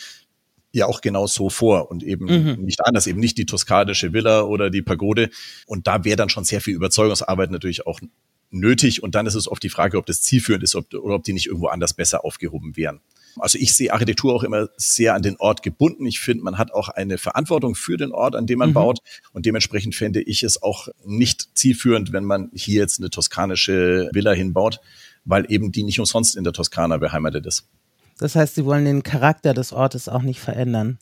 ja 0.73 0.87
auch 0.87 1.03
genau 1.03 1.27
so 1.27 1.51
vor 1.51 1.91
und 1.91 2.03
eben 2.03 2.25
mhm. 2.25 2.65
nicht 2.65 2.87
anders, 2.87 3.07
eben 3.07 3.21
nicht 3.21 3.37
die 3.37 3.45
toskanische 3.45 4.15
Villa 4.15 4.45
oder 4.45 4.71
die 4.71 4.81
Pagode. 4.81 5.29
Und 5.67 5.87
da 5.87 6.07
wäre 6.07 6.17
dann 6.17 6.31
schon 6.31 6.45
sehr 6.45 6.63
viel 6.63 6.75
Überzeugungsarbeit 6.75 7.51
natürlich 7.51 7.87
auch 7.87 8.01
nötig. 8.51 9.03
Und 9.03 9.15
dann 9.15 9.27
ist 9.27 9.35
es 9.35 9.47
oft 9.47 9.63
die 9.63 9.69
Frage, 9.69 9.99
ob 9.99 10.07
das 10.07 10.23
zielführend 10.23 10.65
ist 10.65 10.75
ob, 10.75 10.95
oder 10.95 11.17
ob 11.17 11.25
die 11.25 11.35
nicht 11.35 11.49
irgendwo 11.49 11.67
anders 11.67 11.93
besser 11.93 12.25
aufgehoben 12.25 12.79
wären. 12.79 13.03
Also 13.39 13.59
ich 13.59 13.75
sehe 13.75 13.93
Architektur 13.93 14.35
auch 14.35 14.43
immer 14.43 14.69
sehr 14.77 15.15
an 15.15 15.23
den 15.23 15.37
Ort 15.39 15.63
gebunden. 15.63 16.07
Ich 16.07 16.21
finde, 16.21 16.45
man 16.45 16.59
hat 16.59 16.73
auch 16.73 16.89
eine 16.89 17.19
Verantwortung 17.19 17.75
für 17.75 17.97
den 17.97 18.13
Ort, 18.13 18.37
an 18.37 18.47
dem 18.47 18.59
man 18.59 18.71
mhm. 18.71 18.75
baut. 18.75 18.99
Und 19.33 19.47
dementsprechend 19.47 19.95
fände 19.95 20.23
ich 20.23 20.43
es 20.43 20.63
auch 20.63 20.89
nicht 21.05 21.49
zielführend, 21.55 22.13
wenn 22.13 22.25
man 22.25 22.51
hier 22.55 22.81
jetzt 22.81 23.01
eine 23.01 23.11
toskanische 23.11 24.09
Villa 24.13 24.33
hinbaut, 24.33 24.81
weil 25.25 25.51
eben 25.51 25.73
die 25.73 25.83
nicht 25.83 25.99
umsonst 26.01 26.37
in 26.37 26.45
der 26.45 26.53
Toskana 26.53 26.97
beheimatet 26.97 27.47
ist. 27.47 27.67
Das 28.19 28.37
heißt, 28.37 28.55
Sie 28.55 28.65
wollen 28.65 28.85
den 28.85 29.03
Charakter 29.03 29.55
des 29.55 29.73
Ortes 29.73 30.09
auch 30.09 30.23
nicht 30.23 30.41
verändern. 30.41 30.99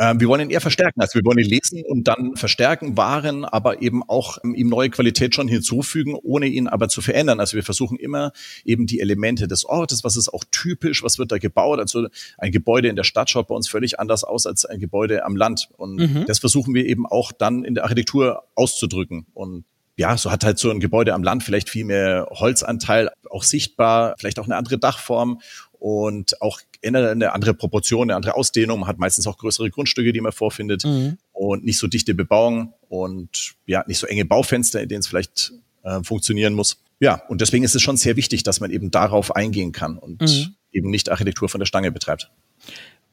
Ähm, 0.00 0.18
wir 0.18 0.28
wollen 0.28 0.40
ihn 0.40 0.50
eher 0.50 0.62
verstärken. 0.62 1.02
Also 1.02 1.18
wir 1.18 1.24
wollen 1.26 1.38
ihn 1.38 1.50
lesen 1.50 1.82
und 1.86 2.08
dann 2.08 2.34
verstärken, 2.34 2.96
wahren, 2.96 3.44
aber 3.44 3.82
eben 3.82 4.02
auch 4.08 4.38
ähm, 4.42 4.54
ihm 4.54 4.70
neue 4.70 4.88
Qualität 4.88 5.34
schon 5.34 5.46
hinzufügen, 5.46 6.14
ohne 6.14 6.46
ihn 6.46 6.68
aber 6.68 6.88
zu 6.88 7.02
verändern. 7.02 7.38
Also 7.38 7.54
wir 7.54 7.62
versuchen 7.62 7.98
immer 7.98 8.32
eben 8.64 8.86
die 8.86 9.00
Elemente 9.00 9.46
des 9.46 9.66
Ortes, 9.66 10.02
was 10.02 10.16
ist 10.16 10.32
auch 10.32 10.44
typisch, 10.50 11.02
was 11.02 11.18
wird 11.18 11.30
da 11.32 11.36
gebaut. 11.36 11.78
Also 11.80 12.08
ein 12.38 12.50
Gebäude 12.50 12.88
in 12.88 12.96
der 12.96 13.04
Stadt 13.04 13.28
schaut 13.28 13.48
bei 13.48 13.54
uns 13.54 13.68
völlig 13.68 14.00
anders 14.00 14.24
aus 14.24 14.46
als 14.46 14.64
ein 14.64 14.80
Gebäude 14.80 15.22
am 15.26 15.36
Land. 15.36 15.68
Und 15.76 15.96
mhm. 15.96 16.24
das 16.26 16.38
versuchen 16.38 16.74
wir 16.74 16.86
eben 16.86 17.04
auch 17.06 17.30
dann 17.32 17.62
in 17.64 17.74
der 17.74 17.84
Architektur 17.84 18.44
auszudrücken. 18.54 19.26
Und 19.34 19.64
ja, 19.96 20.16
so 20.16 20.30
hat 20.30 20.44
halt 20.44 20.58
so 20.58 20.70
ein 20.70 20.80
Gebäude 20.80 21.12
am 21.12 21.22
Land 21.22 21.42
vielleicht 21.42 21.68
viel 21.68 21.84
mehr 21.84 22.26
Holzanteil, 22.30 23.10
auch 23.28 23.42
sichtbar, 23.42 24.14
vielleicht 24.18 24.38
auch 24.38 24.46
eine 24.46 24.56
andere 24.56 24.78
Dachform 24.78 25.40
und 25.80 26.40
auch 26.42 26.60
eine 26.84 27.32
andere 27.32 27.54
Proportion, 27.54 28.10
eine 28.10 28.16
andere 28.16 28.34
Ausdehnung. 28.34 28.80
Man 28.80 28.88
hat 28.88 28.98
meistens 28.98 29.26
auch 29.26 29.38
größere 29.38 29.70
Grundstücke, 29.70 30.12
die 30.12 30.20
man 30.20 30.30
vorfindet 30.30 30.84
mhm. 30.84 31.16
und 31.32 31.64
nicht 31.64 31.78
so 31.78 31.86
dichte 31.86 32.14
Bebauung 32.14 32.74
und 32.88 33.54
ja, 33.66 33.82
nicht 33.86 33.98
so 33.98 34.06
enge 34.06 34.26
Baufenster, 34.26 34.80
in 34.82 34.88
denen 34.88 35.00
es 35.00 35.06
vielleicht 35.06 35.52
äh, 35.82 36.02
funktionieren 36.02 36.52
muss. 36.52 36.82
Ja, 37.00 37.22
und 37.28 37.40
deswegen 37.40 37.64
ist 37.64 37.74
es 37.74 37.80
schon 37.80 37.96
sehr 37.96 38.16
wichtig, 38.16 38.42
dass 38.42 38.60
man 38.60 38.70
eben 38.70 38.90
darauf 38.90 39.34
eingehen 39.34 39.72
kann 39.72 39.96
und 39.96 40.20
mhm. 40.20 40.54
eben 40.70 40.90
nicht 40.90 41.10
Architektur 41.10 41.48
von 41.48 41.58
der 41.60 41.66
Stange 41.66 41.90
betreibt. 41.90 42.30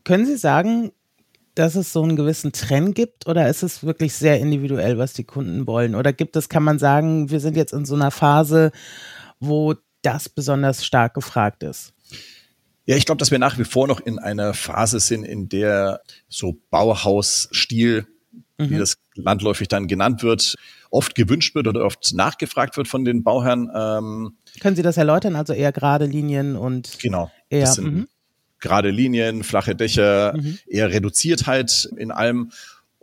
Können 0.03 0.25
Sie 0.25 0.37
sagen, 0.37 0.91
dass 1.55 1.75
es 1.75 1.93
so 1.93 2.03
einen 2.03 2.17
gewissen 2.17 2.51
Trend 2.51 2.95
gibt 2.95 3.27
oder 3.27 3.47
ist 3.47 3.63
es 3.63 3.81
wirklich 3.83 4.13
sehr 4.13 4.39
individuell, 4.41 4.97
was 4.97 5.13
die 5.13 5.23
Kunden 5.23 5.67
wollen? 5.67 5.95
Oder 5.95 6.11
gibt 6.11 6.35
es, 6.35 6.49
kann 6.49 6.63
man 6.63 6.79
sagen, 6.79 7.29
wir 7.29 7.39
sind 7.39 7.55
jetzt 7.55 7.71
in 7.71 7.85
so 7.85 7.95
einer 7.95 8.11
Phase, 8.11 8.71
wo 9.39 9.73
das 10.01 10.27
besonders 10.27 10.85
stark 10.85 11.13
gefragt 11.13 11.63
ist? 11.63 11.93
Ja, 12.87 12.95
ich 12.95 13.05
glaube, 13.05 13.19
dass 13.19 13.31
wir 13.31 13.37
nach 13.37 13.59
wie 13.59 13.65
vor 13.65 13.85
noch 13.85 13.99
in 13.99 14.17
einer 14.17 14.53
Phase 14.53 15.01
sind, 15.01 15.25
in 15.25 15.49
der 15.49 16.01
so 16.29 16.57
Bauhausstil, 16.69 18.07
mhm. 18.57 18.69
wie 18.69 18.77
das 18.77 18.97
landläufig 19.13 19.67
dann 19.67 19.87
genannt 19.87 20.23
wird, 20.23 20.55
oft 20.89 21.13
gewünscht 21.13 21.53
wird 21.53 21.67
oder 21.67 21.83
oft 21.83 22.13
nachgefragt 22.13 22.77
wird 22.77 22.87
von 22.87 23.03
den 23.03 23.23
Bauherren. 23.23 23.69
Ähm, 23.75 24.37
Können 24.61 24.77
Sie 24.77 24.83
das 24.83 24.95
erläutern? 24.95 25.35
Also 25.35 25.51
eher 25.51 25.73
gerade 25.73 26.05
Linien 26.05 26.55
und 26.55 26.97
genau. 27.01 27.29
Eher, 27.49 27.65
das 27.65 27.75
sind 27.75 27.93
mhm. 27.93 28.07
gerade 28.59 28.89
Linien, 28.89 29.43
flache 29.43 29.75
Dächer, 29.75 30.33
mhm. 30.37 30.57
eher 30.65 30.89
Reduziertheit 30.89 31.89
in 31.97 32.11
allem. 32.11 32.51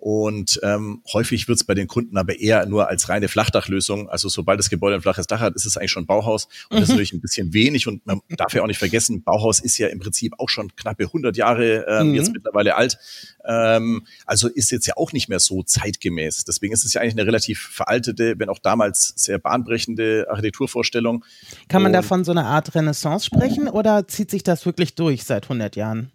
Und 0.05 0.61
ähm, 0.63 1.01
häufig 1.15 1.49
wird 1.49 1.57
es 1.57 1.65
bei 1.65 1.73
den 1.73 1.87
Kunden 1.87 2.19
aber 2.19 2.39
eher 2.39 2.67
nur 2.67 2.91
als 2.91 3.09
reine 3.09 3.27
Flachdachlösung. 3.27 4.11
Also 4.11 4.29
sobald 4.29 4.59
das 4.59 4.69
Gebäude 4.69 4.97
ein 4.97 5.01
flaches 5.01 5.27
Dach 5.27 5.41
hat, 5.41 5.55
ist 5.55 5.65
es 5.65 5.79
eigentlich 5.79 5.93
schon 5.93 6.05
Bauhaus. 6.05 6.47
Und 6.69 6.73
das 6.73 6.83
ist 6.83 6.89
mhm. 6.89 6.93
natürlich 6.97 7.15
ein 7.15 7.23
bisschen 7.23 7.55
wenig. 7.55 7.87
Und 7.87 8.05
man 8.05 8.21
darf 8.37 8.53
ja 8.53 8.61
auch 8.63 8.67
nicht 8.67 8.77
vergessen, 8.77 9.23
Bauhaus 9.23 9.61
ist 9.61 9.79
ja 9.79 9.89
im 9.89 10.01
Prinzip 10.01 10.35
auch 10.37 10.51
schon 10.51 10.77
knappe 10.77 11.05
100 11.05 11.39
Jahre 11.39 11.87
ähm, 11.89 12.09
mhm. 12.09 12.17
jetzt 12.17 12.35
mittlerweile 12.35 12.77
alt. 12.77 12.99
Ähm, 13.47 14.07
also 14.27 14.49
ist 14.49 14.71
jetzt 14.73 14.87
ja 14.87 14.93
auch 14.99 15.15
nicht 15.15 15.31
mehr 15.31 15.41
so 15.41 15.63
zeitgemäß. 15.63 16.45
Deswegen 16.45 16.75
ist 16.75 16.85
es 16.85 16.93
ja 16.93 17.01
eigentlich 17.01 17.15
eine 17.15 17.27
relativ 17.27 17.71
veraltete, 17.73 18.35
wenn 18.37 18.51
auch 18.51 18.59
damals 18.59 19.15
sehr 19.17 19.39
bahnbrechende 19.39 20.27
Architekturvorstellung. 20.29 21.25
Kann 21.69 21.81
man 21.81 21.93
Und, 21.93 21.95
davon 21.95 22.25
so 22.25 22.33
eine 22.33 22.45
Art 22.45 22.75
Renaissance 22.75 23.25
sprechen 23.25 23.69
oder 23.69 24.07
zieht 24.07 24.31
sich 24.31 24.43
das 24.43 24.67
wirklich 24.67 24.97
durch 24.97 25.25
seit 25.25 25.45
100 25.45 25.77
Jahren? 25.77 26.13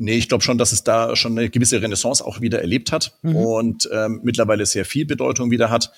Nee, 0.00 0.16
ich 0.16 0.28
glaube 0.28 0.44
schon, 0.44 0.58
dass 0.58 0.70
es 0.70 0.84
da 0.84 1.16
schon 1.16 1.36
eine 1.36 1.50
gewisse 1.50 1.82
Renaissance 1.82 2.24
auch 2.24 2.40
wieder 2.40 2.60
erlebt 2.60 2.92
hat 2.92 3.18
mhm. 3.22 3.36
und 3.36 3.88
ähm, 3.92 4.20
mittlerweile 4.22 4.64
sehr 4.64 4.84
viel 4.84 5.04
Bedeutung 5.04 5.50
wieder 5.50 5.70
hat. 5.70 5.92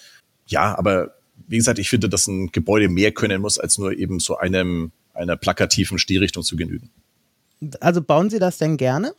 Ja, 0.47 0.77
aber 0.77 1.15
wie 1.47 1.59
gesagt, 1.59 1.79
ich 1.79 1.91
finde, 1.91 2.09
dass 2.09 2.27
ein 2.27 2.51
Gebäude 2.51 2.89
mehr 2.89 3.13
können 3.13 3.43
muss, 3.43 3.59
als 3.59 3.77
nur 3.77 3.97
eben 3.97 4.19
so 4.19 4.39
einem, 4.39 4.93
einer 5.13 5.37
plakativen 5.37 5.99
Stilrichtung 5.99 6.43
zu 6.43 6.57
genügen. 6.57 6.91
Also 7.81 8.01
bauen 8.01 8.31
Sie 8.31 8.39
das 8.39 8.57
denn 8.57 8.79
gerne? 8.79 9.13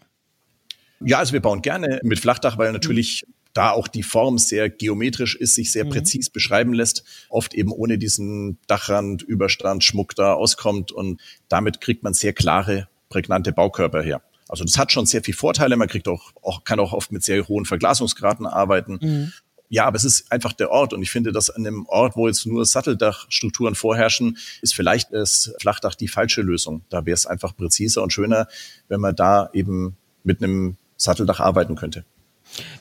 Ja, 1.00 1.20
also 1.20 1.34
wir 1.34 1.42
bauen 1.42 1.62
gerne 1.62 2.00
mit 2.04 2.20
Flachdach, 2.20 2.58
weil 2.58 2.72
natürlich 2.72 3.24
mhm. 3.28 3.34
da 3.54 3.72
auch 3.72 3.88
die 3.88 4.04
Form 4.04 4.40
sehr 4.40 4.70
geometrisch 4.70 5.36
ist, 5.36 5.54
sich 5.54 5.72
sehr 5.72 5.86
mhm. 5.86 5.90
präzis 5.90 6.32
beschreiben 6.32 6.74
lässt, 6.74 7.04
oft 7.30 7.54
eben 7.54 7.72
ohne 7.72 8.00
diesen 8.00 8.58
Dachrand, 8.66 9.22
Überstand, 9.22 9.84
Schmuck 9.84 10.16
da 10.16 10.34
auskommt 10.34 10.92
und 10.92 11.22
damit 11.50 11.82
kriegt 11.82 12.02
man 12.02 12.14
sehr 12.14 12.34
klare, 12.34 12.88
prägnante 13.10 13.52
Baukörper 13.52 14.02
her. 14.02 14.24
Also 14.52 14.66
das 14.66 14.78
hat 14.78 14.92
schon 14.92 15.06
sehr 15.06 15.24
viel 15.24 15.34
Vorteile. 15.34 15.78
Man 15.78 15.88
kriegt 15.88 16.10
auch, 16.10 16.34
auch 16.42 16.66
kann 16.66 16.80
auch 16.82 16.92
oft 16.92 17.12
mit 17.12 17.24
sehr 17.24 17.48
hohen 17.48 17.66
Verglasungsgraden 17.66 18.46
arbeiten. 18.46 19.00
Mhm. 19.02 19.34
Ja, 19.70 19.86
aber 19.86 19.96
es 19.96 20.04
ist 20.04 20.30
einfach 20.30 20.52
der 20.52 20.70
Ort. 20.70 20.92
Und 20.92 21.02
ich 21.02 21.10
finde, 21.10 21.32
dass 21.32 21.50
an 21.50 21.66
einem 21.66 21.86
Ort, 21.86 22.18
wo 22.18 22.28
jetzt 22.28 22.46
nur 22.46 22.66
Satteldachstrukturen 22.66 23.76
vorherrschen, 23.76 24.38
ist 24.62 24.76
vielleicht 24.76 25.14
das 25.14 25.54
Flachdach 25.62 25.96
die 25.96 26.10
falsche 26.10 26.42
Lösung. 26.42 26.82
Da 26.90 27.06
wäre 27.06 27.16
es 27.16 27.26
einfach 27.26 27.56
präziser 27.56 28.04
und 28.04 28.12
schöner, 28.12 28.50
wenn 28.90 29.00
man 29.00 29.16
da 29.16 29.50
eben 29.54 29.96
mit 30.26 30.44
einem 30.44 30.76
Satteldach 30.98 31.40
arbeiten 31.40 31.76
könnte. 31.76 32.04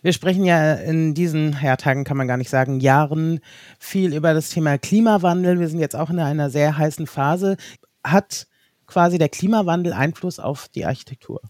Wir 0.02 0.12
sprechen 0.12 0.44
ja 0.44 0.74
in 0.74 1.14
diesen 1.14 1.56
ja, 1.62 1.76
Tagen, 1.76 2.02
kann 2.02 2.16
man 2.16 2.26
gar 2.26 2.36
nicht 2.36 2.50
sagen, 2.50 2.80
Jahren 2.80 3.38
viel 3.78 4.12
über 4.12 4.34
das 4.34 4.50
Thema 4.50 4.76
Klimawandel. 4.76 5.60
Wir 5.60 5.68
sind 5.68 5.78
jetzt 5.78 5.94
auch 5.94 6.10
in 6.10 6.18
einer 6.18 6.50
sehr 6.50 6.76
heißen 6.76 7.06
Phase. 7.06 7.56
Hat 8.02 8.48
quasi 8.88 9.18
der 9.18 9.28
Klimawandel 9.28 9.92
Einfluss 9.92 10.40
auf 10.40 10.66
die 10.68 10.84
Architektur? 10.84 11.40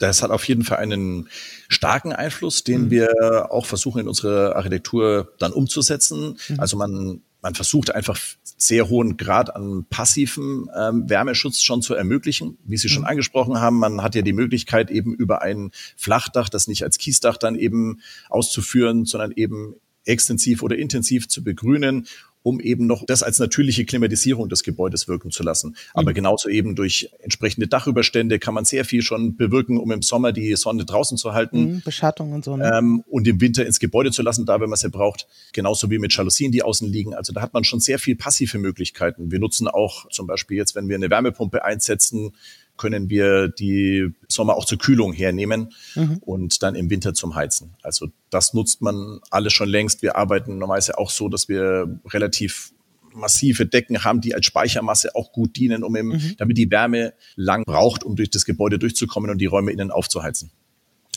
Das 0.00 0.22
hat 0.22 0.30
auf 0.30 0.44
jeden 0.44 0.64
Fall 0.64 0.78
einen 0.78 1.28
starken 1.68 2.12
Einfluss, 2.12 2.64
den 2.64 2.86
mhm. 2.86 2.90
wir 2.90 3.48
auch 3.50 3.66
versuchen 3.66 4.00
in 4.00 4.08
unserer 4.08 4.56
Architektur 4.56 5.32
dann 5.38 5.52
umzusetzen. 5.52 6.38
Mhm. 6.48 6.60
Also 6.60 6.76
man 6.76 7.22
man 7.42 7.54
versucht 7.54 7.94
einfach 7.94 8.18
sehr 8.42 8.88
hohen 8.90 9.16
Grad 9.16 9.56
an 9.56 9.86
passivem 9.88 10.70
ähm, 10.76 11.08
Wärmeschutz 11.08 11.62
schon 11.62 11.80
zu 11.80 11.94
ermöglichen. 11.94 12.58
Wie 12.64 12.76
Sie 12.76 12.88
schon 12.88 13.02
mhm. 13.02 13.08
angesprochen 13.08 13.60
haben, 13.60 13.78
man 13.78 14.02
hat 14.02 14.14
ja 14.14 14.22
die 14.22 14.34
Möglichkeit 14.34 14.90
eben 14.90 15.14
über 15.14 15.40
ein 15.42 15.70
Flachdach, 15.96 16.48
das 16.48 16.68
nicht 16.68 16.82
als 16.82 16.98
Kiesdach 16.98 17.38
dann 17.38 17.56
eben 17.56 18.00
auszuführen, 18.28 19.06
sondern 19.06 19.32
eben 19.32 19.74
extensiv 20.04 20.62
oder 20.62 20.76
intensiv 20.76 21.28
zu 21.28 21.44
begrünen 21.44 22.06
um 22.42 22.60
eben 22.60 22.86
noch 22.86 23.04
das 23.06 23.22
als 23.22 23.38
natürliche 23.38 23.84
Klimatisierung 23.84 24.48
des 24.48 24.62
Gebäudes 24.62 25.08
wirken 25.08 25.30
zu 25.30 25.42
lassen. 25.42 25.76
Aber 25.92 26.10
mhm. 26.10 26.14
genauso 26.14 26.48
eben 26.48 26.74
durch 26.74 27.10
entsprechende 27.20 27.68
Dachüberstände 27.68 28.38
kann 28.38 28.54
man 28.54 28.64
sehr 28.64 28.84
viel 28.84 29.02
schon 29.02 29.36
bewirken, 29.36 29.78
um 29.78 29.90
im 29.90 30.02
Sommer 30.02 30.32
die 30.32 30.54
Sonne 30.56 30.84
draußen 30.84 31.18
zu 31.18 31.32
halten. 31.32 31.74
Mhm, 31.74 31.82
Beschattung 31.84 32.32
und 32.32 32.44
so. 32.44 32.56
Ne? 32.56 32.70
Ähm, 32.74 33.04
und 33.06 33.28
im 33.28 33.40
Winter 33.40 33.66
ins 33.66 33.78
Gebäude 33.78 34.10
zu 34.10 34.22
lassen, 34.22 34.46
da 34.46 34.60
wenn 34.60 34.70
man 34.70 34.78
sie 34.78 34.88
braucht. 34.88 35.26
Genauso 35.52 35.90
wie 35.90 35.98
mit 35.98 36.14
Jalousien, 36.14 36.52
die 36.52 36.62
außen 36.62 36.90
liegen. 36.90 37.14
Also 37.14 37.32
da 37.32 37.42
hat 37.42 37.52
man 37.52 37.64
schon 37.64 37.80
sehr 37.80 37.98
viel 37.98 38.16
passive 38.16 38.58
Möglichkeiten. 38.58 39.30
Wir 39.30 39.38
nutzen 39.38 39.68
auch 39.68 40.08
zum 40.10 40.26
Beispiel 40.26 40.56
jetzt, 40.56 40.74
wenn 40.74 40.88
wir 40.88 40.96
eine 40.96 41.10
Wärmepumpe 41.10 41.64
einsetzen, 41.64 42.32
können 42.80 43.10
wir 43.10 43.48
die 43.48 44.08
Sommer 44.26 44.56
auch 44.56 44.64
zur 44.64 44.78
Kühlung 44.78 45.12
hernehmen 45.12 45.74
mhm. 45.94 46.16
und 46.22 46.62
dann 46.62 46.74
im 46.74 46.88
Winter 46.88 47.12
zum 47.12 47.34
Heizen. 47.34 47.74
Also 47.82 48.08
das 48.30 48.54
nutzt 48.54 48.80
man 48.80 49.20
alles 49.30 49.52
schon 49.52 49.68
längst. 49.68 50.00
Wir 50.00 50.16
arbeiten 50.16 50.56
normalerweise 50.56 50.96
auch 50.96 51.10
so, 51.10 51.28
dass 51.28 51.50
wir 51.50 52.00
relativ 52.06 52.72
massive 53.12 53.66
Decken 53.66 54.02
haben, 54.02 54.22
die 54.22 54.34
als 54.34 54.46
Speichermasse 54.46 55.14
auch 55.14 55.30
gut 55.30 55.56
dienen, 55.56 55.84
um 55.84 55.94
eben, 55.94 56.08
mhm. 56.08 56.34
damit 56.38 56.56
die 56.56 56.70
Wärme 56.70 57.12
lang 57.36 57.64
braucht, 57.64 58.02
um 58.02 58.16
durch 58.16 58.30
das 58.30 58.46
Gebäude 58.46 58.78
durchzukommen 58.78 59.30
und 59.30 59.38
die 59.38 59.46
Räume 59.46 59.72
innen 59.72 59.90
aufzuheizen. 59.90 60.50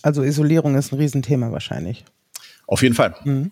Also 0.01 0.21
Isolierung 0.21 0.75
ist 0.75 0.91
ein 0.91 0.99
Riesenthema 0.99 1.53
wahrscheinlich. 1.53 2.03
Auf 2.67 2.83
jeden 2.83 2.95
Fall. 2.95 3.15
Mhm. 3.23 3.51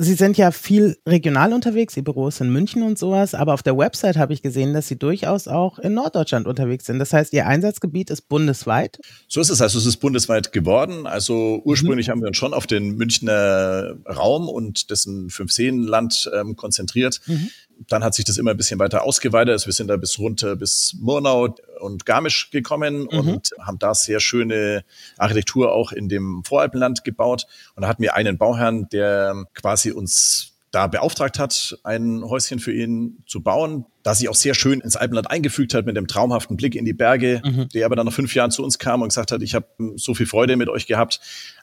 Sie 0.00 0.14
sind 0.14 0.38
ja 0.38 0.52
viel 0.52 0.96
regional 1.08 1.52
unterwegs, 1.52 1.96
Ihr 1.96 2.04
Büro 2.04 2.28
ist 2.28 2.40
in 2.40 2.50
München 2.50 2.84
und 2.84 2.96
sowas, 3.00 3.34
aber 3.34 3.52
auf 3.52 3.64
der 3.64 3.76
Website 3.76 4.16
habe 4.16 4.32
ich 4.32 4.42
gesehen, 4.42 4.72
dass 4.72 4.86
Sie 4.86 4.96
durchaus 4.96 5.48
auch 5.48 5.80
in 5.80 5.92
Norddeutschland 5.92 6.46
unterwegs 6.46 6.86
sind. 6.86 7.00
Das 7.00 7.12
heißt, 7.12 7.32
Ihr 7.32 7.48
Einsatzgebiet 7.48 8.08
ist 8.10 8.28
bundesweit? 8.28 9.00
So 9.26 9.40
ist 9.40 9.50
es. 9.50 9.60
Also 9.60 9.76
es 9.76 9.86
ist 9.86 9.96
bundesweit 9.96 10.52
geworden. 10.52 11.08
Also 11.08 11.60
ursprünglich 11.64 12.06
mhm. 12.06 12.12
haben 12.12 12.20
wir 12.20 12.28
uns 12.28 12.36
schon 12.36 12.54
auf 12.54 12.68
den 12.68 12.94
Münchner 12.94 13.96
Raum 14.06 14.48
und 14.48 14.90
dessen 14.90 15.30
Fünfseenland 15.30 16.30
ähm, 16.32 16.54
konzentriert. 16.54 17.20
Mhm 17.26 17.50
dann 17.86 18.02
hat 18.02 18.14
sich 18.14 18.24
das 18.24 18.38
immer 18.38 18.50
ein 18.50 18.56
bisschen 18.56 18.78
weiter 18.78 19.04
ausgeweitet. 19.04 19.52
Also 19.52 19.66
wir 19.66 19.72
sind 19.72 19.88
da 19.88 19.96
bis 19.96 20.18
runter 20.18 20.56
bis 20.56 20.96
Murnau 21.00 21.54
und 21.80 22.06
Garmisch 22.06 22.50
gekommen 22.50 23.08
mhm. 23.10 23.18
und 23.18 23.50
haben 23.60 23.78
da 23.78 23.94
sehr 23.94 24.20
schöne 24.20 24.84
Architektur 25.16 25.72
auch 25.72 25.92
in 25.92 26.08
dem 26.08 26.42
Voralpenland 26.44 27.04
gebaut. 27.04 27.46
Und 27.76 27.82
da 27.82 27.88
hatten 27.88 28.02
wir 28.02 28.14
einen 28.14 28.38
Bauherrn, 28.38 28.88
der 28.90 29.44
quasi 29.54 29.92
uns 29.92 30.54
da 30.70 30.86
beauftragt 30.86 31.38
hat, 31.38 31.78
ein 31.82 32.22
Häuschen 32.22 32.58
für 32.58 32.72
ihn 32.72 33.22
zu 33.26 33.42
bauen, 33.42 33.86
da 34.02 34.14
sich 34.14 34.28
auch 34.28 34.34
sehr 34.34 34.54
schön 34.54 34.80
ins 34.80 34.96
Alpenland 34.96 35.30
eingefügt 35.30 35.72
hat 35.72 35.86
mit 35.86 35.96
dem 35.96 36.06
traumhaften 36.06 36.56
Blick 36.56 36.74
in 36.74 36.84
die 36.84 36.92
Berge, 36.92 37.40
mhm. 37.42 37.68
der 37.70 37.86
aber 37.86 37.96
dann 37.96 38.04
nach 38.04 38.12
fünf 38.12 38.34
Jahren 38.34 38.50
zu 38.50 38.62
uns 38.62 38.78
kam 38.78 39.00
und 39.00 39.08
gesagt 39.08 39.32
hat, 39.32 39.42
ich 39.42 39.54
habe 39.54 39.66
so 39.96 40.14
viel 40.14 40.26
Freude 40.26 40.56
mit 40.56 40.68
euch 40.68 40.86
gehabt, 40.86 41.20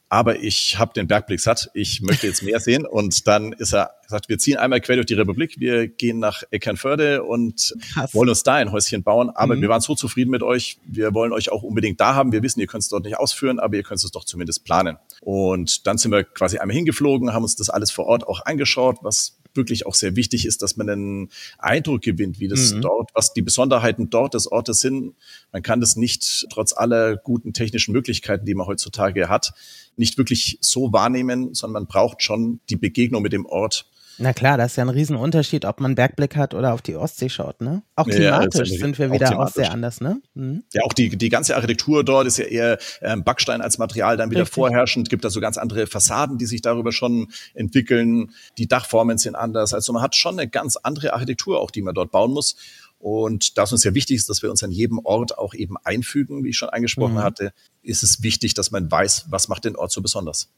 aber 0.09 0.39
ich 0.39 0.77
habe 0.77 0.93
den 0.93 1.07
Bergblick 1.07 1.39
satt, 1.39 1.69
ich 1.73 2.01
möchte 2.01 2.27
jetzt 2.27 2.43
mehr 2.43 2.59
sehen. 2.59 2.85
Und 2.85 3.27
dann 3.27 3.53
ist 3.53 3.73
er 3.73 3.91
gesagt, 4.03 4.29
wir 4.29 4.37
ziehen 4.37 4.57
einmal 4.57 4.79
quer 4.81 4.95
durch 4.95 5.07
die 5.07 5.15
Republik, 5.15 5.59
wir 5.59 5.87
gehen 5.87 6.19
nach 6.19 6.43
Eckernförde 6.51 7.23
und 7.23 7.75
Krass. 7.93 8.13
wollen 8.13 8.29
uns 8.29 8.43
da 8.43 8.55
ein 8.55 8.71
Häuschen 8.71 9.03
bauen. 9.03 9.29
Aber 9.31 9.55
mhm. 9.55 9.61
wir 9.61 9.69
waren 9.69 9.81
so 9.81 9.95
zufrieden 9.95 10.29
mit 10.29 10.43
euch, 10.43 10.77
wir 10.85 11.13
wollen 11.13 11.33
euch 11.33 11.51
auch 11.51 11.63
unbedingt 11.63 11.99
da 11.99 12.13
haben. 12.13 12.31
Wir 12.31 12.43
wissen, 12.43 12.59
ihr 12.59 12.67
könnt 12.67 12.83
es 12.83 12.89
dort 12.89 13.03
nicht 13.03 13.17
ausführen, 13.17 13.59
aber 13.59 13.75
ihr 13.75 13.83
könnt 13.83 14.03
es 14.03 14.11
doch 14.11 14.25
zumindest 14.25 14.63
planen. 14.63 14.97
Und 15.21 15.87
dann 15.87 15.97
sind 15.97 16.11
wir 16.11 16.23
quasi 16.23 16.59
einmal 16.59 16.75
hingeflogen, 16.75 17.33
haben 17.33 17.43
uns 17.43 17.55
das 17.55 17.69
alles 17.69 17.91
vor 17.91 18.05
Ort 18.05 18.27
auch 18.27 18.45
angeschaut, 18.45 18.97
was 19.01 19.37
wirklich 19.55 19.85
auch 19.85 19.95
sehr 19.95 20.15
wichtig 20.15 20.45
ist, 20.45 20.61
dass 20.61 20.77
man 20.77 20.89
einen 20.89 21.29
Eindruck 21.57 22.01
gewinnt, 22.01 22.39
wie 22.39 22.47
das 22.47 22.73
mhm. 22.73 22.81
dort, 22.81 23.09
was 23.13 23.33
die 23.33 23.41
Besonderheiten 23.41 24.09
dort 24.09 24.33
des 24.33 24.51
Ortes 24.51 24.79
sind. 24.79 25.15
Man 25.51 25.63
kann 25.63 25.79
das 25.79 25.95
nicht 25.95 26.47
trotz 26.49 26.73
aller 26.73 27.17
guten 27.17 27.53
technischen 27.53 27.91
Möglichkeiten, 27.91 28.45
die 28.45 28.55
man 28.55 28.67
heutzutage 28.67 29.29
hat, 29.29 29.53
nicht 29.97 30.17
wirklich 30.17 30.57
so 30.61 30.91
wahrnehmen, 30.91 31.53
sondern 31.53 31.83
man 31.83 31.87
braucht 31.87 32.21
schon 32.21 32.59
die 32.69 32.75
Begegnung 32.75 33.21
mit 33.21 33.33
dem 33.33 33.45
Ort. 33.45 33.85
Na 34.17 34.33
klar, 34.33 34.57
das 34.57 34.71
ist 34.71 34.75
ja 34.77 34.83
ein 34.83 34.89
Riesenunterschied, 34.89 35.65
ob 35.65 35.81
man 35.81 35.95
Bergblick 35.95 36.35
hat 36.35 36.53
oder 36.53 36.73
auf 36.73 36.81
die 36.81 36.95
Ostsee 36.95 37.29
schaut, 37.29 37.61
ne? 37.61 37.83
Auch 37.95 38.05
klimatisch 38.05 38.71
ja, 38.71 38.77
sind 38.79 38.97
wir 38.97 39.11
wieder 39.11 39.37
auch, 39.37 39.45
auch 39.45 39.51
sehr 39.51 39.71
anders, 39.71 39.99
ne? 39.99 40.21
Mhm. 40.35 40.63
Ja, 40.73 40.83
auch 40.83 40.93
die, 40.93 41.09
die 41.09 41.29
ganze 41.29 41.55
Architektur 41.55 42.03
dort 42.03 42.27
ist 42.27 42.37
ja 42.37 42.45
eher 42.45 42.77
ähm, 43.01 43.23
Backstein 43.23 43.61
als 43.61 43.77
Material 43.77 44.15
dann 44.15 44.31
wieder 44.31 44.41
Richtig. 44.41 44.55
vorherrschend. 44.55 45.09
Gibt 45.09 45.25
da 45.25 45.29
so 45.29 45.41
ganz 45.41 45.57
andere 45.57 45.87
Fassaden, 45.87 46.37
die 46.37 46.45
sich 46.45 46.61
darüber 46.61 46.91
schon 46.91 47.27
entwickeln. 47.53 48.31
Die 48.57 48.67
Dachformen 48.67 49.17
sind 49.17 49.35
anders. 49.35 49.73
Also 49.73 49.91
man 49.91 50.01
hat 50.01 50.15
schon 50.15 50.39
eine 50.39 50.49
ganz 50.49 50.77
andere 50.77 51.13
Architektur 51.13 51.59
auch, 51.59 51.71
die 51.71 51.81
man 51.81 51.93
dort 51.93 52.11
bauen 52.11 52.31
muss. 52.31 52.55
Und 52.99 53.57
da 53.57 53.63
es 53.63 53.71
uns 53.71 53.83
ja 53.83 53.93
wichtig 53.93 54.17
ist, 54.17 54.29
dass 54.29 54.41
wir 54.41 54.49
uns 54.49 54.63
an 54.63 54.71
jedem 54.71 54.99
Ort 54.99 55.37
auch 55.37 55.53
eben 55.53 55.75
einfügen, 55.83 56.43
wie 56.43 56.49
ich 56.49 56.57
schon 56.57 56.69
angesprochen 56.69 57.15
mhm. 57.15 57.23
hatte, 57.23 57.53
ist 57.83 58.01
es 58.01 58.23
wichtig, 58.23 58.53
dass 58.53 58.71
man 58.71 58.89
weiß, 58.89 59.25
was 59.29 59.47
macht 59.47 59.65
den 59.65 59.75
Ort 59.75 59.91
so 59.91 60.01
besonders. 60.01 60.49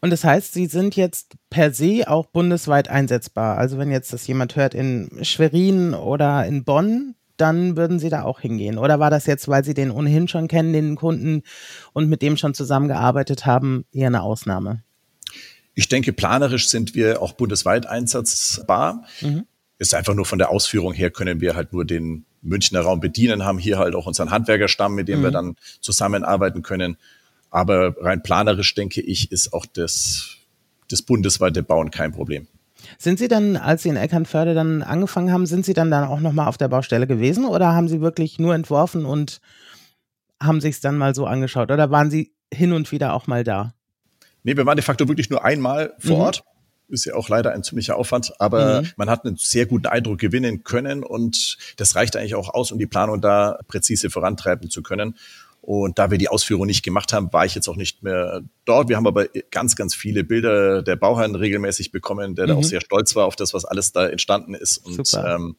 Und 0.00 0.10
das 0.10 0.24
heißt, 0.24 0.52
Sie 0.52 0.66
sind 0.66 0.96
jetzt 0.96 1.34
per 1.50 1.72
se 1.72 2.04
auch 2.06 2.26
bundesweit 2.26 2.88
einsetzbar. 2.88 3.58
Also 3.58 3.78
wenn 3.78 3.90
jetzt 3.90 4.12
das 4.12 4.26
jemand 4.26 4.56
hört 4.56 4.74
in 4.74 5.10
Schwerin 5.22 5.94
oder 5.94 6.46
in 6.46 6.64
Bonn, 6.64 7.14
dann 7.36 7.76
würden 7.76 7.98
Sie 7.98 8.10
da 8.10 8.22
auch 8.22 8.40
hingehen. 8.40 8.78
Oder 8.78 9.00
war 9.00 9.10
das 9.10 9.26
jetzt, 9.26 9.48
weil 9.48 9.64
Sie 9.64 9.74
den 9.74 9.90
ohnehin 9.90 10.28
schon 10.28 10.48
kennen, 10.48 10.72
den 10.72 10.96
Kunden 10.96 11.42
und 11.92 12.08
mit 12.08 12.22
dem 12.22 12.36
schon 12.36 12.54
zusammengearbeitet 12.54 13.46
haben, 13.46 13.84
eher 13.92 14.06
eine 14.06 14.22
Ausnahme? 14.22 14.82
Ich 15.74 15.88
denke, 15.88 16.12
planerisch 16.12 16.68
sind 16.68 16.94
wir 16.94 17.20
auch 17.20 17.32
bundesweit 17.32 17.86
einsatzbar. 17.86 19.04
Mhm. 19.20 19.44
Ist 19.78 19.94
einfach 19.94 20.14
nur 20.14 20.24
von 20.24 20.38
der 20.38 20.50
Ausführung 20.50 20.92
her 20.92 21.10
können 21.10 21.40
wir 21.40 21.56
halt 21.56 21.72
nur 21.72 21.84
den 21.84 22.24
Münchner 22.42 22.82
Raum 22.82 23.00
bedienen, 23.00 23.44
haben 23.44 23.58
hier 23.58 23.78
halt 23.78 23.94
auch 23.94 24.06
unseren 24.06 24.30
Handwerkerstamm, 24.30 24.94
mit 24.94 25.08
dem 25.08 25.20
mhm. 25.20 25.24
wir 25.24 25.30
dann 25.32 25.56
zusammenarbeiten 25.80 26.62
können. 26.62 26.96
Aber 27.54 27.94
rein 28.00 28.20
planerisch 28.20 28.74
denke 28.74 29.00
ich, 29.00 29.30
ist 29.30 29.52
auch 29.52 29.64
das, 29.64 30.38
das 30.88 31.02
bundesweite 31.02 31.62
Bauen 31.62 31.92
kein 31.92 32.10
Problem. 32.10 32.48
Sind 32.98 33.20
Sie 33.20 33.28
dann, 33.28 33.56
als 33.56 33.84
Sie 33.84 33.90
in 33.90 33.96
Eckernförde 33.96 34.54
dann 34.54 34.82
angefangen 34.82 35.30
haben, 35.30 35.46
sind 35.46 35.64
Sie 35.64 35.72
dann 35.72 35.88
dann 35.88 36.02
auch 36.02 36.18
nochmal 36.18 36.48
auf 36.48 36.58
der 36.58 36.66
Baustelle 36.66 37.06
gewesen 37.06 37.44
oder 37.44 37.72
haben 37.72 37.86
Sie 37.86 38.00
wirklich 38.00 38.40
nur 38.40 38.56
entworfen 38.56 39.04
und 39.04 39.40
haben 40.42 40.60
sich 40.60 40.74
es 40.74 40.80
dann 40.80 40.98
mal 40.98 41.14
so 41.14 41.26
angeschaut 41.26 41.70
oder 41.70 41.92
waren 41.92 42.10
Sie 42.10 42.32
hin 42.52 42.72
und 42.72 42.90
wieder 42.90 43.14
auch 43.14 43.28
mal 43.28 43.44
da? 43.44 43.72
Nee, 44.42 44.56
wir 44.56 44.66
waren 44.66 44.76
de 44.76 44.84
facto 44.84 45.06
wirklich 45.06 45.30
nur 45.30 45.44
einmal 45.44 45.94
vor 46.00 46.16
mhm. 46.16 46.22
Ort. 46.22 46.44
Ist 46.88 47.04
ja 47.04 47.14
auch 47.14 47.28
leider 47.28 47.52
ein 47.52 47.62
ziemlicher 47.62 47.96
Aufwand, 47.96 48.32
aber 48.40 48.82
mhm. 48.82 48.90
man 48.96 49.08
hat 49.08 49.24
einen 49.24 49.36
sehr 49.36 49.66
guten 49.66 49.86
Eindruck 49.86 50.18
gewinnen 50.18 50.64
können 50.64 51.04
und 51.04 51.56
das 51.76 51.94
reicht 51.94 52.16
eigentlich 52.16 52.34
auch 52.34 52.52
aus, 52.52 52.72
um 52.72 52.80
die 52.80 52.86
Planung 52.86 53.20
da 53.20 53.60
präzise 53.68 54.10
vorantreiben 54.10 54.70
zu 54.70 54.82
können. 54.82 55.14
Und 55.64 55.98
da 55.98 56.10
wir 56.10 56.18
die 56.18 56.28
Ausführung 56.28 56.66
nicht 56.66 56.82
gemacht 56.82 57.14
haben, 57.14 57.32
war 57.32 57.46
ich 57.46 57.54
jetzt 57.54 57.68
auch 57.68 57.76
nicht 57.76 58.02
mehr 58.02 58.42
dort. 58.66 58.90
Wir 58.90 58.96
haben 58.96 59.06
aber 59.06 59.28
ganz, 59.50 59.76
ganz 59.76 59.94
viele 59.94 60.22
Bilder 60.22 60.82
der 60.82 60.94
Bauherren 60.94 61.34
regelmäßig 61.34 61.90
bekommen, 61.90 62.34
der 62.34 62.44
mhm. 62.44 62.48
da 62.48 62.54
auch 62.56 62.58
mhm. 62.58 62.64
sehr 62.64 62.80
stolz 62.82 63.16
war 63.16 63.24
auf 63.24 63.34
das, 63.34 63.54
was 63.54 63.64
alles 63.64 63.92
da 63.92 64.06
entstanden 64.06 64.52
ist. 64.54 64.76
Und 64.76 65.14
ähm, 65.14 65.56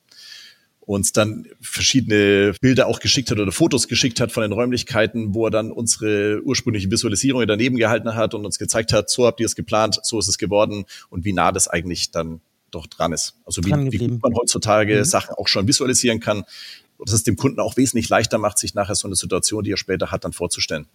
uns 0.82 1.12
dann 1.12 1.48
verschiedene 1.60 2.54
Bilder 2.62 2.86
auch 2.86 3.00
geschickt 3.00 3.32
hat 3.32 3.40
oder 3.40 3.52
Fotos 3.52 3.88
geschickt 3.88 4.20
hat 4.20 4.32
von 4.32 4.44
den 4.44 4.52
Räumlichkeiten, 4.52 5.34
wo 5.34 5.48
er 5.48 5.52
dann 5.52 5.72
unsere 5.72 6.40
ursprüngliche 6.44 6.92
Visualisierung 6.92 7.44
daneben 7.48 7.76
gehalten 7.76 8.14
hat 8.14 8.36
und 8.36 8.46
uns 8.46 8.60
gezeigt 8.60 8.94
hat, 8.94 9.10
so 9.10 9.26
habt 9.26 9.40
ihr 9.40 9.48
es 9.48 9.56
geplant, 9.56 10.00
so 10.04 10.20
ist 10.20 10.28
es 10.28 10.38
geworden 10.38 10.86
und 11.10 11.26
wie 11.26 11.34
nah 11.34 11.52
das 11.52 11.68
eigentlich 11.68 12.12
dann 12.12 12.42
doch 12.70 12.86
dran 12.86 13.12
ist. 13.12 13.36
Also 13.46 13.64
wie, 13.64 13.72
wie 13.92 13.98
gut 13.98 14.22
man 14.22 14.36
heutzutage 14.36 15.00
mhm. 15.00 15.04
Sachen 15.04 15.34
auch 15.36 15.48
schon 15.48 15.68
visualisieren 15.68 16.20
kann, 16.20 16.44
dass 17.00 17.14
es 17.14 17.24
dem 17.24 17.36
Kunden 17.36 17.60
auch 17.60 17.78
wesentlich 17.78 18.10
leichter 18.10 18.38
macht, 18.38 18.58
sich 18.58 18.75
nachher 18.75 18.96
so 18.96 19.08
eine 19.08 19.16
Situation, 19.16 19.64
die 19.64 19.72
er 19.72 19.78
später 19.78 20.12
hat, 20.12 20.24
dann 20.24 20.34
vorzustellen. 20.34 20.88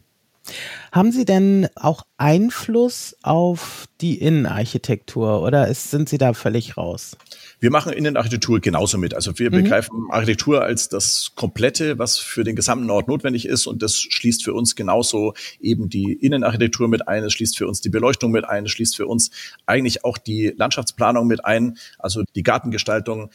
Haben 0.91 1.13
Sie 1.13 1.25
denn 1.25 1.69
auch 1.77 2.03
Einfluss 2.17 3.17
auf 3.23 3.87
die 4.01 4.19
Innenarchitektur 4.19 5.43
oder 5.43 5.69
ist, 5.69 5.91
sind 5.91 6.09
Sie 6.09 6.19
da 6.19 6.33
völlig 6.33 6.77
raus? 6.77 7.17
Wir 7.61 7.71
machen 7.71 7.93
Innenarchitektur 7.93 8.59
genauso 8.61 8.99
mit. 8.99 9.15
Also 9.15 9.39
wir 9.39 9.51
mhm. 9.51 9.63
begreifen 9.63 10.07
Architektur 10.11 10.63
als 10.63 10.89
das 10.89 11.33
Komplette, 11.37 11.99
was 11.99 12.19
für 12.19 12.43
den 12.43 12.57
gesamten 12.57 12.91
Ort 12.91 13.07
notwendig 13.07 13.47
ist. 13.47 13.67
Und 13.67 13.83
das 13.83 13.97
schließt 13.97 14.43
für 14.43 14.55
uns 14.55 14.75
genauso 14.75 15.35
eben 15.61 15.89
die 15.89 16.13
Innenarchitektur 16.15 16.89
mit 16.89 17.07
ein. 17.07 17.23
Es 17.23 17.35
schließt 17.35 17.57
für 17.57 17.69
uns 17.69 17.81
die 17.81 17.91
Beleuchtung 17.91 18.33
mit 18.33 18.45
ein. 18.47 18.65
Es 18.65 18.73
schließt 18.73 18.97
für 18.97 19.07
uns 19.07 19.31
eigentlich 19.67 20.05
auch 20.05 20.19
die 20.19 20.53
Landschaftsplanung 20.57 21.27
mit 21.27 21.45
ein. 21.45 21.77
Also 21.99 22.25
die 22.35 22.43
Gartengestaltung 22.43 23.31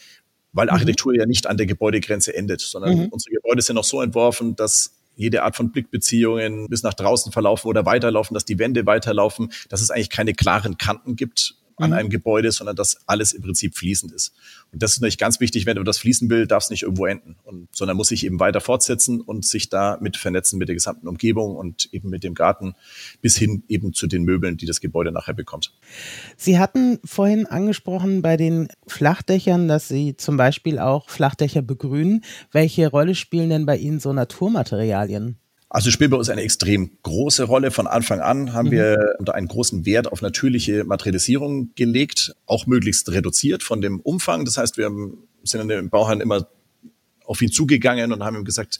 weil 0.56 0.66
mhm. 0.66 0.72
Architektur 0.72 1.12
mhm. 1.12 1.20
ja 1.20 1.26
nicht 1.26 1.46
an 1.46 1.56
der 1.56 1.66
Gebäudegrenze 1.66 2.34
endet, 2.34 2.60
sondern 2.60 2.96
mhm. 2.96 3.08
unsere 3.10 3.34
Gebäude 3.34 3.62
sind 3.62 3.78
auch 3.78 3.84
so 3.84 4.02
entworfen, 4.02 4.56
dass 4.56 4.96
jede 5.14 5.42
Art 5.44 5.56
von 5.56 5.70
Blickbeziehungen 5.70 6.68
bis 6.68 6.82
nach 6.82 6.94
draußen 6.94 7.32
verlaufen 7.32 7.68
oder 7.68 7.86
weiterlaufen, 7.86 8.34
dass 8.34 8.44
die 8.44 8.58
Wände 8.58 8.84
weiterlaufen, 8.86 9.50
dass 9.68 9.80
es 9.80 9.90
eigentlich 9.90 10.10
keine 10.10 10.34
klaren 10.34 10.76
Kanten 10.76 11.16
gibt, 11.16 11.54
an 11.76 11.90
mhm. 11.90 11.96
einem 11.96 12.10
Gebäude, 12.10 12.50
sondern 12.52 12.76
dass 12.76 12.98
alles 13.06 13.32
im 13.32 13.42
Prinzip 13.42 13.76
fließend 13.76 14.12
ist. 14.12 14.32
Und 14.72 14.82
das 14.82 14.92
ist 14.92 15.00
natürlich 15.00 15.18
ganz 15.18 15.40
wichtig, 15.40 15.66
wenn 15.66 15.76
du 15.76 15.82
das 15.82 15.98
fließen 15.98 16.30
will, 16.30 16.46
darf 16.46 16.64
es 16.64 16.70
nicht 16.70 16.82
irgendwo 16.82 17.06
enden, 17.06 17.36
und, 17.44 17.68
sondern 17.74 17.96
muss 17.96 18.08
sich 18.08 18.24
eben 18.24 18.40
weiter 18.40 18.60
fortsetzen 18.60 19.20
und 19.20 19.44
sich 19.44 19.68
da 19.68 19.98
mit 20.00 20.16
vernetzen 20.16 20.58
mit 20.58 20.68
der 20.68 20.74
gesamten 20.74 21.08
Umgebung 21.08 21.56
und 21.56 21.92
eben 21.92 22.08
mit 22.08 22.24
dem 22.24 22.34
Garten 22.34 22.74
bis 23.20 23.36
hin 23.36 23.62
eben 23.68 23.92
zu 23.92 24.06
den 24.06 24.24
Möbeln, 24.24 24.56
die 24.56 24.66
das 24.66 24.80
Gebäude 24.80 25.12
nachher 25.12 25.34
bekommt. 25.34 25.72
Sie 26.36 26.58
hatten 26.58 26.98
vorhin 27.04 27.46
angesprochen 27.46 28.22
bei 28.22 28.36
den 28.36 28.68
Flachdächern, 28.86 29.68
dass 29.68 29.88
Sie 29.88 30.16
zum 30.16 30.36
Beispiel 30.36 30.78
auch 30.78 31.10
Flachdächer 31.10 31.62
begrünen. 31.62 32.24
Welche 32.52 32.88
Rolle 32.88 33.14
spielen 33.14 33.50
denn 33.50 33.66
bei 33.66 33.76
Ihnen 33.76 34.00
so 34.00 34.12
Naturmaterialien? 34.12 35.38
Also 35.76 35.90
spielt 35.90 36.10
bei 36.10 36.16
uns 36.16 36.30
eine 36.30 36.40
extrem 36.40 36.90
große 37.02 37.44
Rolle. 37.44 37.70
Von 37.70 37.86
Anfang 37.86 38.20
an 38.20 38.54
haben 38.54 38.68
mhm. 38.68 38.72
wir 38.72 39.14
unter 39.18 39.34
einen 39.34 39.46
großen 39.46 39.84
Wert 39.84 40.10
auf 40.10 40.22
natürliche 40.22 40.84
Materialisierung 40.84 41.72
gelegt, 41.74 42.34
auch 42.46 42.66
möglichst 42.66 43.12
reduziert 43.12 43.62
von 43.62 43.82
dem 43.82 44.00
Umfang. 44.00 44.46
Das 44.46 44.56
heißt, 44.56 44.78
wir 44.78 44.90
sind 45.42 45.60
in 45.60 45.68
den 45.68 45.90
Bauherren 45.90 46.22
immer 46.22 46.48
auf 47.26 47.42
ihn 47.42 47.52
zugegangen 47.52 48.10
und 48.10 48.24
haben 48.24 48.36
ihm 48.36 48.46
gesagt, 48.46 48.78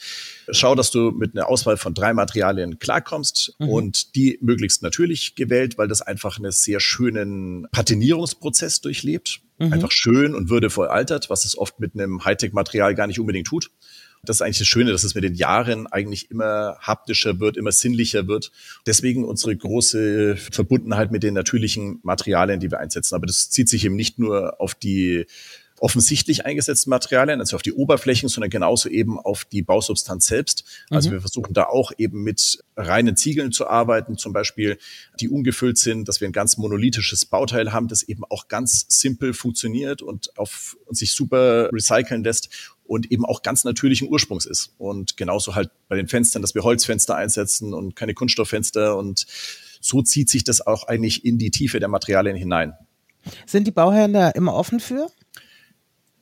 schau, 0.51 0.75
dass 0.75 0.91
du 0.91 1.11
mit 1.11 1.37
einer 1.37 1.51
Auswahl 1.51 1.77
von 1.77 1.93
drei 1.93 2.15
Materialien 2.15 2.79
klarkommst 2.79 3.57
mhm. 3.59 3.69
und 3.69 4.17
die 4.17 4.39
möglichst 4.41 4.83
natürlich 4.83 5.35
gewählt, 5.35 5.77
weil 5.77 5.89
das 5.89 6.01
einfach 6.01 6.39
einen 6.39 6.51
sehr 6.51 6.81
schönen 6.81 7.69
Patinierungsprozess 7.73 8.81
durchlebt. 8.81 9.43
Mhm. 9.59 9.75
Einfach 9.75 9.91
schön 9.91 10.35
und 10.35 10.49
würdevoll 10.49 10.89
altert, 10.89 11.29
was 11.29 11.45
es 11.45 11.59
oft 11.59 11.79
mit 11.79 11.93
einem 11.93 12.25
Hightech-Material 12.25 12.95
gar 12.95 13.07
nicht 13.07 13.21
unbedingt 13.21 13.49
tut 13.49 13.71
das 14.29 14.39
ist 14.39 14.43
eigentlich 14.43 14.59
das 14.59 14.67
Schöne, 14.67 14.93
dass 14.93 15.05
es 15.05 15.15
mit 15.15 15.25
den 15.25 15.35
Jahren 15.35 15.87
eigentlich 15.87 16.31
immer 16.31 16.77
haptischer 16.81 17.41
wird, 17.41 17.57
immer 17.57 17.73
sinnlicher 17.73 18.29
wird. 18.29 18.53
Deswegen 18.87 19.25
unsere 19.25 19.57
große 19.57 20.37
Verbundenheit 20.37 21.11
mit 21.11 21.23
den 21.23 21.35
natürlichen 21.35 22.01
Materialien, 22.03 22.61
die 22.61 22.71
wir 22.71 22.81
einsetzen. 22.81 23.15
Aber 23.15 23.27
das 23.27 23.51
zieht 23.51 23.69
sich 23.69 23.85
eben 23.85 23.97
nicht 23.97 24.19
nur 24.19 24.61
auf 24.61 24.75
die 24.75 25.27
offensichtlich 25.79 26.47
eingesetzten 26.47 26.91
Materialien, 26.91 27.41
also 27.41 27.57
auf 27.57 27.63
die 27.63 27.73
Oberflächen, 27.73 28.29
sondern 28.29 28.51
genauso 28.51 28.89
eben 28.89 29.19
auf 29.19 29.45
die 29.45 29.63
Bausubstanz 29.63 30.27
selbst. 30.27 30.65
Also 30.91 31.09
mhm. 31.11 31.15
wir 31.15 31.21
versuchen 31.21 31.53
da 31.55 31.65
auch 31.65 31.93
eben 31.99 32.23
mit 32.23 32.59
reinen 32.77 33.17
Ziegeln 33.17 33.53
zu 33.53 33.67
arbeiten, 33.67 34.17
zum 34.17 34.33
Beispiel, 34.33 34.79
die 35.21 35.29
ungefüllt 35.29 35.79
sind, 35.79 36.09
dass 36.09 36.21
wir 36.21 36.29
ein 36.29 36.33
ganz 36.33 36.57
monolithisches 36.57 37.27
Bauteil 37.27 37.73
haben, 37.73 37.89
das 37.89 38.03
eben 38.03 38.25
auch 38.25 38.49
ganz 38.49 38.87
simpel 38.89 39.35
funktioniert 39.35 40.03
und 40.03 40.37
auf 40.39 40.77
und 40.87 40.97
sich 40.97 41.13
super 41.13 41.71
recyceln 41.73 42.25
lässt 42.25 42.76
und 42.87 43.11
eben 43.11 43.25
auch 43.25 43.43
ganz 43.43 43.65
natürlichen 43.65 44.09
Ursprungs 44.09 44.47
ist. 44.47 44.73
Und 44.79 45.17
genauso 45.17 45.55
halt 45.55 45.71
bei 45.89 45.97
den 45.97 46.09
Fenstern, 46.09 46.43
dass 46.43 46.55
wir 46.55 46.63
Holzfenster 46.63 47.17
einsetzen 47.17 47.75
und 47.75 47.97
keine 47.97 48.15
Kunststofffenster. 48.15 48.97
Und 48.97 49.27
so 49.81 50.03
zieht 50.03 50.29
sich 50.29 50.45
das 50.45 50.67
auch 50.67 50.85
eigentlich 50.85 51.25
in 51.25 51.39
die 51.39 51.51
Tiefe 51.51 51.81
der 51.81 51.89
Materialien 51.89 52.37
hinein. 52.37 52.75
Sind 53.45 53.67
die 53.67 53.73
Bauherren 53.73 54.13
da 54.13 54.31
immer 54.31 54.55
offen 54.55 54.81
für? 54.81 55.09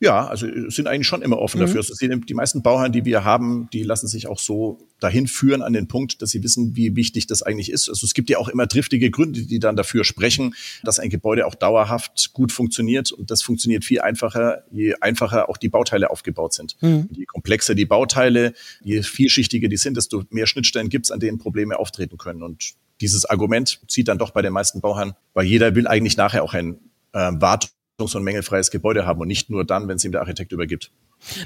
Ja, 0.01 0.27
also 0.27 0.47
sind 0.71 0.89
eigentlich 0.89 1.07
schon 1.07 1.23
immer 1.23 1.39
offen 1.39 1.61
mhm. 1.61 1.67
dafür. 1.67 1.81
Also 1.81 1.95
die 1.97 2.35
meisten 2.35 2.63
Bauherren, 2.63 2.93
die 2.93 3.05
wir 3.05 3.25
haben, 3.25 3.69
die 3.73 3.83
lassen 3.83 4.09
sich 4.09 4.27
auch 4.27 4.39
so 4.39 4.89
dahin 5.01 5.27
führen 5.29 5.63
an 5.63 5.73
den 5.73 5.87
Punkt, 5.87 6.21
dass 6.21 6.31
sie 6.31 6.43
wissen, 6.43 6.75
wie 6.75 6.97
wichtig 6.97 7.27
das 7.27 7.43
eigentlich 7.43 7.71
ist. 7.71 7.89
Also 7.89 8.05
es 8.05 8.13
gibt 8.13 8.29
ja 8.29 8.39
auch 8.39 8.49
immer 8.49 8.67
driftige 8.67 9.11
Gründe, 9.11 9.43
die 9.43 9.59
dann 9.61 9.77
dafür 9.77 10.05
sprechen, 10.05 10.55
dass 10.83 10.99
ein 10.99 11.11
Gebäude 11.11 11.47
auch 11.47 11.55
dauerhaft 11.55 12.33
gut 12.33 12.51
funktioniert. 12.53 13.13
Und 13.13 13.31
das 13.31 13.43
funktioniert 13.43 13.85
viel 13.85 14.01
einfacher, 14.01 14.65
je 14.71 14.95
einfacher 15.01 15.49
auch 15.49 15.57
die 15.57 15.69
Bauteile 15.69 16.11
aufgebaut 16.11 16.55
sind. 16.55 16.77
Mhm. 16.81 17.09
Je 17.13 17.25
komplexer 17.25 17.75
die 17.75 17.87
Bauteile, 17.87 18.53
je 18.83 19.03
vielschichtiger 19.03 19.69
die 19.69 19.77
sind, 19.77 19.97
desto 19.97 20.25
mehr 20.31 20.47
Schnittstellen 20.47 20.89
gibt 20.89 21.07
es, 21.07 21.13
an 21.13 21.21
denen 21.21 21.39
Probleme 21.39 21.79
auftreten 21.79 22.19
können. 22.19 22.43
Und 22.43 22.75
dieses 23.01 23.25
Argument 23.25 23.81
zieht 23.89 24.09
dann 24.09 24.19
doch 24.19 24.31
bei 24.31 24.43
den 24.43 24.53
meisten 24.53 24.81
Bauherren, 24.81 25.15
weil 25.35 25.47
jeder 25.47 25.75
will 25.75 25.87
eigentlich 25.87 26.17
nachher 26.17 26.43
auch 26.43 26.55
ein 26.55 26.79
äh, 27.13 27.31
Wartung 27.33 27.71
und 27.99 28.25
mängelfreies 28.25 28.71
Gebäude 28.71 29.07
haben 29.07 29.21
und 29.21 29.29
nicht 29.29 29.51
nur 29.51 29.65
dann, 29.65 29.87
wenn 29.87 29.97
es 29.97 30.05
ihm 30.05 30.11
der 30.11 30.21
Architekt 30.21 30.51
übergibt. 30.51 30.91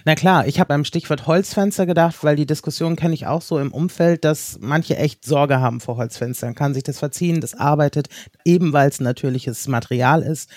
Na 0.05 0.15
klar, 0.15 0.47
ich 0.47 0.59
habe 0.59 0.69
beim 0.69 0.85
Stichwort 0.85 1.27
Holzfenster 1.27 1.85
gedacht, 1.85 2.25
weil 2.25 2.37
die 2.37 2.47
Diskussion 2.47 2.97
kenne 2.97 3.15
ich 3.15 3.27
auch 3.27 3.43
so 3.43 3.59
im 3.59 3.71
Umfeld, 3.71 4.25
dass 4.25 4.59
manche 4.61 4.97
echt 4.97 5.25
Sorge 5.25 5.61
haben 5.61 5.81
vor 5.81 5.99
Holzfenstern. 5.99 6.55
Kann 6.55 6.75
sich 6.75 6.83
das 6.83 6.99
verziehen, 6.99 7.41
das 7.41 7.55
arbeitet, 7.55 8.09
eben 8.45 8.73
weil 8.73 8.89
es 8.89 8.99
natürliches 8.99 9.69
Material 9.69 10.23
ist, 10.23 10.51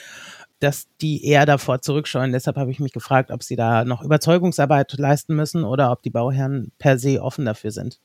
dass 0.60 0.88
die 1.01 1.25
eher 1.25 1.45
davor 1.45 1.81
zurückscheuen. 1.81 2.31
Deshalb 2.31 2.55
habe 2.55 2.71
ich 2.71 2.79
mich 2.79 2.93
gefragt, 2.93 3.29
ob 3.29 3.43
sie 3.43 3.57
da 3.57 3.84
noch 3.84 4.01
Überzeugungsarbeit 4.01 4.93
leisten 4.93 5.36
müssen 5.36 5.65
oder 5.65 5.91
ob 5.91 6.04
die 6.04 6.10
Bauherren 6.10 6.71
per 6.80 6.97
se 6.97 7.21
offen 7.21 7.45
dafür 7.45 7.71
sind. 7.71 7.99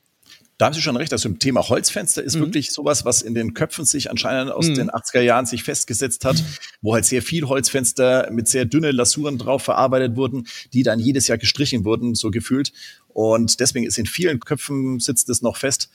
Da 0.59 0.67
haben 0.67 0.73
Sie 0.73 0.81
schon 0.81 0.97
recht, 0.97 1.13
also 1.13 1.29
im 1.29 1.39
Thema 1.39 1.69
Holzfenster 1.69 2.23
ist 2.23 2.37
mhm. 2.37 2.41
wirklich 2.41 2.73
sowas, 2.73 3.05
was 3.05 3.21
in 3.21 3.35
den 3.35 3.53
Köpfen 3.53 3.85
sich 3.85 4.11
anscheinend 4.11 4.51
aus 4.53 4.69
mhm. 4.69 4.75
den 4.75 4.91
80er 4.91 5.21
Jahren 5.21 5.45
sich 5.45 5.63
festgesetzt 5.63 6.25
hat, 6.25 6.43
wo 6.81 6.95
halt 6.95 7.05
sehr 7.05 7.21
viel 7.21 7.45
Holzfenster 7.45 8.31
mit 8.31 8.49
sehr 8.49 8.65
dünne 8.65 8.91
Lasuren 8.91 9.37
drauf 9.37 9.63
verarbeitet 9.63 10.17
wurden, 10.17 10.47
die 10.73 10.83
dann 10.83 10.99
jedes 10.99 11.29
Jahr 11.29 11.37
gestrichen 11.37 11.85
wurden, 11.85 12.15
so 12.15 12.31
gefühlt. 12.31 12.73
Und 13.09 13.61
deswegen 13.61 13.85
ist 13.85 13.99
in 13.99 14.07
vielen 14.07 14.41
Köpfen 14.41 14.99
sitzt 14.99 15.29
es 15.29 15.43
noch 15.43 15.59
fest, 15.59 15.91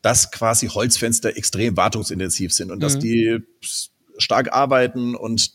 dass 0.00 0.30
quasi 0.30 0.68
Holzfenster 0.68 1.36
extrem 1.36 1.76
wartungsintensiv 1.76 2.52
sind 2.52 2.70
und 2.70 2.78
mhm. 2.78 2.82
dass 2.82 2.98
die 2.98 3.40
stark 4.16 4.52
arbeiten 4.52 5.14
und 5.14 5.52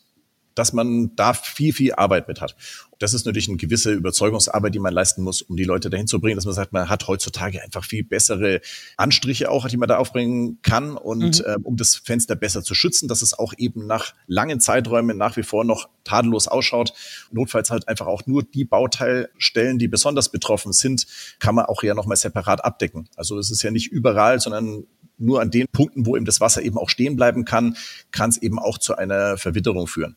dass 0.57 0.73
man 0.73 1.15
da 1.15 1.33
viel, 1.33 1.71
viel 1.71 1.93
Arbeit 1.93 2.27
mit 2.27 2.41
hat. 2.41 2.55
Das 2.99 3.13
ist 3.13 3.25
natürlich 3.25 3.47
eine 3.47 3.57
gewisse 3.57 3.91
Überzeugungsarbeit, 3.91 4.73
die 4.73 4.79
man 4.79 4.91
leisten 4.91 5.21
muss, 5.21 5.43
um 5.43 5.55
die 5.55 5.65
Leute 5.65 5.91
dahin 5.91 6.07
zu 6.07 6.19
bringen, 6.19 6.35
dass 6.35 6.45
man 6.45 6.55
sagt, 6.55 6.73
man 6.73 6.89
hat 6.89 7.07
heutzutage 7.07 7.61
einfach 7.61 7.83
viel 7.85 8.03
bessere 8.03 8.59
Anstriche 8.97 9.51
auch, 9.51 9.67
die 9.67 9.77
man 9.77 9.87
da 9.87 9.97
aufbringen 9.97 10.57
kann 10.63 10.97
und 10.97 11.39
mhm. 11.39 11.45
äh, 11.45 11.57
um 11.61 11.77
das 11.77 11.95
Fenster 11.95 12.35
besser 12.35 12.63
zu 12.63 12.73
schützen, 12.73 13.07
dass 13.07 13.21
es 13.21 13.37
auch 13.37 13.53
eben 13.57 13.85
nach 13.85 14.15
langen 14.25 14.59
Zeiträumen 14.59 15.15
nach 15.15 15.37
wie 15.37 15.43
vor 15.43 15.63
noch 15.63 15.89
tadellos 16.03 16.47
ausschaut. 16.47 16.93
Notfalls 17.31 17.69
halt 17.69 17.87
einfach 17.87 18.07
auch 18.07 18.25
nur 18.25 18.41
die 18.41 18.65
Bauteilstellen, 18.65 19.77
die 19.77 19.87
besonders 19.87 20.29
betroffen 20.29 20.73
sind, 20.73 21.05
kann 21.39 21.53
man 21.53 21.65
auch 21.65 21.83
ja 21.83 21.93
nochmal 21.93 22.17
separat 22.17 22.65
abdecken. 22.65 23.09
Also 23.15 23.37
es 23.37 23.51
ist 23.51 23.61
ja 23.61 23.69
nicht 23.69 23.91
überall, 23.91 24.39
sondern 24.39 24.85
nur 25.19 25.41
an 25.41 25.51
den 25.51 25.67
Punkten, 25.71 26.05
wo 26.05 26.15
eben 26.15 26.25
das 26.25 26.41
Wasser 26.41 26.61
eben 26.63 26.77
auch 26.77 26.89
stehen 26.89 27.15
bleiben 27.15 27.45
kann, 27.45 27.75
kann 28.11 28.29
es 28.29 28.37
eben 28.37 28.59
auch 28.59 28.77
zu 28.77 28.95
einer 28.95 29.37
Verwitterung 29.37 29.87
führen. 29.87 30.15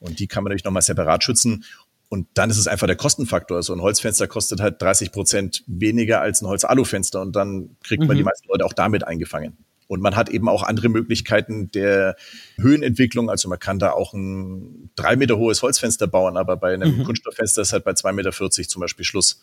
Und 0.00 0.18
die 0.18 0.26
kann 0.26 0.44
man 0.44 0.50
natürlich 0.50 0.64
nochmal 0.64 0.82
separat 0.82 1.24
schützen. 1.24 1.64
Und 2.08 2.28
dann 2.34 2.50
ist 2.50 2.58
es 2.58 2.68
einfach 2.68 2.86
der 2.86 2.96
Kostenfaktor. 2.96 3.62
So 3.62 3.72
ein 3.72 3.80
Holzfenster 3.80 4.28
kostet 4.28 4.60
halt 4.60 4.80
30 4.80 5.10
Prozent 5.10 5.64
weniger 5.66 6.20
als 6.20 6.40
ein 6.40 6.46
Holz-Alu-Fenster 6.46 7.20
und 7.20 7.34
dann 7.34 7.76
kriegt 7.82 8.04
man 8.04 8.16
mhm. 8.16 8.18
die 8.18 8.24
meisten 8.24 8.48
Leute 8.48 8.64
auch 8.64 8.72
damit 8.72 9.04
eingefangen. 9.04 9.56
Und 9.88 10.02
man 10.02 10.16
hat 10.16 10.28
eben 10.28 10.48
auch 10.48 10.62
andere 10.62 10.88
Möglichkeiten 10.88 11.70
der 11.70 12.16
Höhenentwicklung. 12.58 13.30
Also 13.30 13.48
man 13.48 13.58
kann 13.58 13.78
da 13.78 13.92
auch 13.92 14.14
ein 14.14 14.90
drei 14.96 15.16
Meter 15.16 15.36
hohes 15.36 15.62
Holzfenster 15.62 16.06
bauen, 16.06 16.36
aber 16.36 16.56
bei 16.56 16.74
einem 16.74 16.98
mhm. 16.98 17.04
Kunststofffenster 17.04 17.62
ist 17.62 17.72
halt 17.72 17.84
bei 17.84 17.94
zwei 17.94 18.12
Meter 18.12 18.32
vierzig 18.32 18.68
zum 18.68 18.80
Beispiel 18.80 19.04
Schluss. 19.04 19.40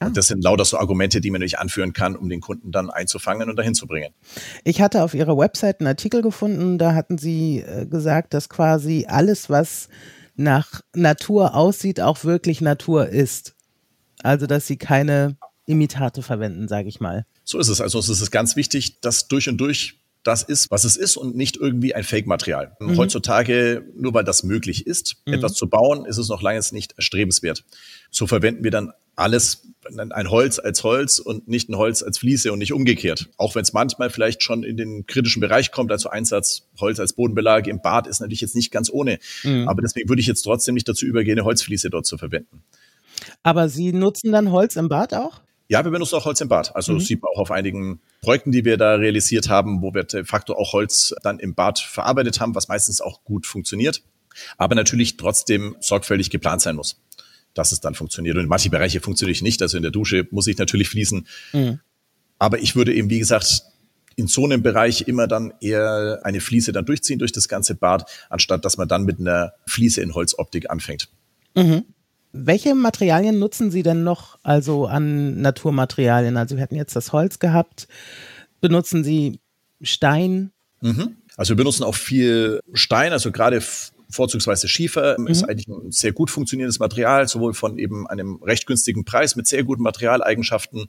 Ah. 0.00 0.06
Und 0.06 0.16
das 0.16 0.26
sind 0.26 0.42
lauter 0.42 0.64
so 0.64 0.78
Argumente, 0.78 1.20
die 1.20 1.30
man 1.30 1.40
natürlich 1.40 1.58
anführen 1.58 1.92
kann, 1.92 2.16
um 2.16 2.28
den 2.28 2.40
Kunden 2.40 2.72
dann 2.72 2.90
einzufangen 2.90 3.48
und 3.48 3.56
dahin 3.56 3.74
zu 3.74 3.86
bringen. 3.86 4.12
Ich 4.64 4.80
hatte 4.80 5.02
auf 5.02 5.14
Ihrer 5.14 5.36
Website 5.36 5.80
einen 5.80 5.88
Artikel 5.88 6.22
gefunden, 6.22 6.78
da 6.78 6.94
hatten 6.94 7.18
Sie 7.18 7.60
äh, 7.60 7.86
gesagt, 7.86 8.34
dass 8.34 8.48
quasi 8.48 9.06
alles, 9.08 9.50
was 9.50 9.88
nach 10.36 10.80
Natur 10.94 11.54
aussieht, 11.54 12.00
auch 12.00 12.24
wirklich 12.24 12.60
Natur 12.60 13.08
ist. 13.08 13.54
Also, 14.22 14.46
dass 14.46 14.66
Sie 14.66 14.76
keine 14.76 15.36
Imitate 15.66 16.22
verwenden, 16.22 16.68
sage 16.68 16.88
ich 16.88 17.00
mal. 17.00 17.26
So 17.44 17.58
ist 17.58 17.68
es. 17.68 17.80
Also 17.80 17.98
es 17.98 18.08
ist 18.08 18.30
ganz 18.30 18.56
wichtig, 18.56 19.00
dass 19.00 19.28
durch 19.28 19.48
und 19.48 19.58
durch 19.58 20.00
das 20.24 20.42
ist, 20.42 20.70
was 20.70 20.84
es 20.84 20.96
ist 20.96 21.16
und 21.16 21.36
nicht 21.36 21.56
irgendwie 21.56 21.94
ein 21.94 22.02
Fake-Material. 22.02 22.76
Mhm. 22.80 22.96
Heutzutage, 22.96 23.84
nur 23.94 24.14
weil 24.14 24.24
das 24.24 24.42
möglich 24.42 24.86
ist, 24.86 25.16
mhm. 25.26 25.34
etwas 25.34 25.54
zu 25.54 25.68
bauen, 25.68 26.06
ist 26.06 26.18
es 26.18 26.28
noch 26.28 26.42
lange 26.42 26.60
nicht 26.72 26.94
erstrebenswert. 26.96 27.64
So 28.10 28.26
verwenden 28.26 28.64
wir 28.64 28.70
dann 28.70 28.92
alles, 29.16 29.68
ein 29.96 30.30
Holz 30.30 30.58
als 30.58 30.82
Holz 30.82 31.18
und 31.18 31.46
nicht 31.46 31.68
ein 31.68 31.76
Holz 31.76 32.02
als 32.02 32.18
Fliese 32.18 32.52
und 32.52 32.58
nicht 32.58 32.72
umgekehrt. 32.72 33.28
Auch 33.36 33.54
wenn 33.54 33.62
es 33.62 33.72
manchmal 33.72 34.08
vielleicht 34.10 34.42
schon 34.42 34.64
in 34.64 34.76
den 34.76 35.06
kritischen 35.06 35.40
Bereich 35.40 35.70
kommt, 35.70 35.92
also 35.92 36.08
Einsatz 36.08 36.68
Holz 36.80 36.98
als 36.98 37.12
Bodenbelag 37.12 37.66
im 37.66 37.80
Bad 37.80 38.06
ist 38.06 38.20
natürlich 38.20 38.40
jetzt 38.40 38.56
nicht 38.56 38.70
ganz 38.72 38.90
ohne. 38.90 39.18
Mhm. 39.42 39.68
Aber 39.68 39.82
deswegen 39.82 40.08
würde 40.08 40.20
ich 40.20 40.26
jetzt 40.26 40.42
trotzdem 40.42 40.74
nicht 40.74 40.88
dazu 40.88 41.04
übergehen, 41.06 41.38
eine 41.38 41.44
Holzfliese 41.44 41.90
dort 41.90 42.06
zu 42.06 42.16
verwenden. 42.16 42.62
Aber 43.42 43.68
Sie 43.68 43.92
nutzen 43.92 44.32
dann 44.32 44.50
Holz 44.50 44.76
im 44.76 44.88
Bad 44.88 45.14
auch? 45.14 45.43
Ja, 45.68 45.82
wir 45.82 45.90
benutzen 45.90 46.16
auch 46.16 46.24
Holz 46.26 46.40
im 46.40 46.48
Bad. 46.48 46.76
Also 46.76 46.94
mhm. 46.94 47.00
sieht 47.00 47.22
man 47.22 47.30
auch 47.34 47.40
auf 47.40 47.50
einigen 47.50 48.00
Projekten, 48.20 48.52
die 48.52 48.64
wir 48.64 48.76
da 48.76 48.94
realisiert 48.94 49.48
haben, 49.48 49.80
wo 49.80 49.94
wir 49.94 50.04
de 50.04 50.24
facto 50.24 50.54
auch 50.54 50.72
Holz 50.72 51.14
dann 51.22 51.38
im 51.38 51.54
Bad 51.54 51.78
verarbeitet 51.78 52.40
haben, 52.40 52.54
was 52.54 52.68
meistens 52.68 53.00
auch 53.00 53.24
gut 53.24 53.46
funktioniert. 53.46 54.02
Aber 54.58 54.74
natürlich 54.74 55.16
trotzdem 55.16 55.76
sorgfältig 55.80 56.30
geplant 56.30 56.60
sein 56.60 56.76
muss, 56.76 57.00
dass 57.54 57.72
es 57.72 57.80
dann 57.80 57.94
funktioniert. 57.94 58.36
Und 58.36 58.42
in 58.42 58.48
manchen 58.48 58.70
Bereiche 58.70 59.00
funktioniert 59.00 59.40
nicht. 59.42 59.62
Also 59.62 59.76
in 59.76 59.82
der 59.82 59.92
Dusche 59.92 60.26
muss 60.30 60.46
ich 60.46 60.58
natürlich 60.58 60.88
fließen. 60.88 61.26
Mhm. 61.52 61.80
Aber 62.38 62.58
ich 62.58 62.76
würde 62.76 62.92
eben, 62.92 63.08
wie 63.08 63.20
gesagt, 63.20 63.62
in 64.16 64.26
so 64.26 64.44
einem 64.44 64.62
Bereich 64.62 65.08
immer 65.08 65.26
dann 65.26 65.54
eher 65.60 66.20
eine 66.24 66.40
Fliese 66.40 66.72
dann 66.72 66.84
durchziehen 66.84 67.18
durch 67.18 67.32
das 67.32 67.48
ganze 67.48 67.74
Bad, 67.74 68.08
anstatt 68.28 68.64
dass 68.64 68.76
man 68.76 68.88
dann 68.88 69.04
mit 69.04 69.18
einer 69.18 69.54
Fliese 69.66 70.02
in 70.02 70.14
Holzoptik 70.14 70.70
anfängt. 70.70 71.08
Mhm. 71.54 71.84
Welche 72.36 72.74
Materialien 72.74 73.38
nutzen 73.38 73.70
Sie 73.70 73.84
denn 73.84 74.02
noch, 74.02 74.40
also 74.42 74.86
an 74.86 75.40
Naturmaterialien? 75.40 76.36
Also 76.36 76.56
wir 76.56 76.64
hatten 76.64 76.74
jetzt 76.74 76.96
das 76.96 77.12
Holz 77.12 77.38
gehabt. 77.38 77.86
Benutzen 78.60 79.04
Sie 79.04 79.38
Stein? 79.80 80.50
Mhm. 80.80 81.16
Also 81.36 81.50
wir 81.50 81.56
benutzen 81.56 81.84
auch 81.84 81.94
viel 81.94 82.58
Stein, 82.72 83.12
also 83.12 83.30
gerade 83.30 83.62
vorzugsweise 84.10 84.66
Schiefer 84.66 85.14
mhm. 85.16 85.28
ist 85.28 85.44
eigentlich 85.44 85.68
ein 85.68 85.92
sehr 85.92 86.10
gut 86.10 86.28
funktionierendes 86.28 86.80
Material, 86.80 87.28
sowohl 87.28 87.54
von 87.54 87.78
eben 87.78 88.08
einem 88.08 88.42
recht 88.42 88.66
günstigen 88.66 89.04
Preis 89.04 89.36
mit 89.36 89.46
sehr 89.46 89.62
guten 89.62 89.84
Materialeigenschaften. 89.84 90.86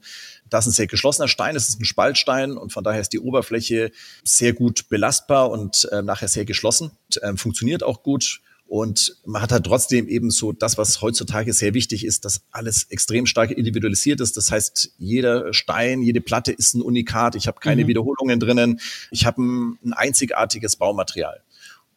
Das 0.50 0.66
ist 0.66 0.72
ein 0.72 0.76
sehr 0.76 0.86
geschlossener 0.88 1.28
Stein, 1.28 1.54
es 1.54 1.68
ist 1.68 1.80
ein 1.80 1.84
Spaltstein 1.84 2.56
und 2.56 2.72
von 2.72 2.82
daher 2.82 3.00
ist 3.00 3.12
die 3.12 3.20
Oberfläche 3.20 3.92
sehr 4.24 4.52
gut 4.52 4.88
belastbar 4.88 5.50
und 5.50 5.88
äh, 5.92 6.02
nachher 6.02 6.28
sehr 6.28 6.44
geschlossen, 6.44 6.90
äh, 7.20 7.36
funktioniert 7.36 7.84
auch 7.84 8.02
gut. 8.02 8.40
Und 8.68 9.16
man 9.24 9.42
hat 9.42 9.52
halt 9.52 9.64
trotzdem 9.64 10.08
eben 10.08 10.30
so 10.30 10.52
das, 10.52 10.76
was 10.76 11.00
heutzutage 11.00 11.52
sehr 11.52 11.72
wichtig 11.72 12.04
ist, 12.04 12.24
dass 12.24 12.42
alles 12.50 12.84
extrem 12.90 13.26
stark 13.26 13.52
individualisiert 13.52 14.20
ist. 14.20 14.36
Das 14.36 14.50
heißt, 14.50 14.92
jeder 14.98 15.54
Stein, 15.54 16.02
jede 16.02 16.20
Platte 16.20 16.50
ist 16.50 16.74
ein 16.74 16.82
Unikat. 16.82 17.36
Ich 17.36 17.46
habe 17.46 17.60
keine 17.60 17.84
mhm. 17.84 17.88
Wiederholungen 17.88 18.40
drinnen. 18.40 18.80
Ich 19.12 19.24
habe 19.24 19.40
ein, 19.40 19.78
ein 19.84 19.92
einzigartiges 19.92 20.76
Baumaterial. 20.76 21.42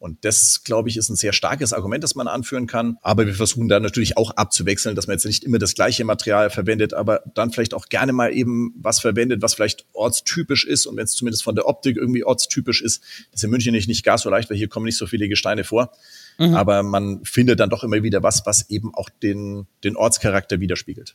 Und 0.00 0.24
das, 0.24 0.62
glaube 0.64 0.88
ich, 0.88 0.96
ist 0.96 1.10
ein 1.10 1.14
sehr 1.14 1.34
starkes 1.34 1.74
Argument, 1.74 2.02
das 2.02 2.14
man 2.14 2.26
anführen 2.26 2.66
kann. 2.66 2.96
Aber 3.02 3.26
wir 3.26 3.34
versuchen 3.34 3.68
da 3.68 3.78
natürlich 3.80 4.16
auch 4.16 4.30
abzuwechseln, 4.30 4.96
dass 4.96 5.06
man 5.06 5.14
jetzt 5.14 5.26
nicht 5.26 5.44
immer 5.44 5.58
das 5.58 5.74
gleiche 5.74 6.06
Material 6.06 6.48
verwendet, 6.48 6.94
aber 6.94 7.22
dann 7.34 7.52
vielleicht 7.52 7.74
auch 7.74 7.90
gerne 7.90 8.14
mal 8.14 8.32
eben 8.32 8.72
was 8.76 8.98
verwendet, 8.98 9.42
was 9.42 9.52
vielleicht 9.52 9.84
ortstypisch 9.92 10.64
ist. 10.64 10.86
Und 10.86 10.96
wenn 10.96 11.04
es 11.04 11.12
zumindest 11.12 11.44
von 11.44 11.54
der 11.54 11.68
Optik 11.68 11.98
irgendwie 11.98 12.24
ortstypisch 12.24 12.80
ist, 12.80 13.02
das 13.30 13.40
ist 13.40 13.44
in 13.44 13.50
München 13.50 13.72
nicht, 13.72 13.88
nicht 13.88 14.02
gar 14.02 14.16
so 14.16 14.30
leicht, 14.30 14.48
weil 14.48 14.56
hier 14.56 14.68
kommen 14.68 14.86
nicht 14.86 14.96
so 14.96 15.06
viele 15.06 15.28
Gesteine 15.28 15.64
vor. 15.64 15.92
Mhm. 16.38 16.54
Aber 16.54 16.82
man 16.82 17.22
findet 17.26 17.60
dann 17.60 17.68
doch 17.68 17.84
immer 17.84 18.02
wieder 18.02 18.22
was, 18.22 18.46
was 18.46 18.70
eben 18.70 18.94
auch 18.94 19.10
den, 19.10 19.66
den 19.84 19.96
Ortscharakter 19.96 20.60
widerspiegelt. 20.60 21.14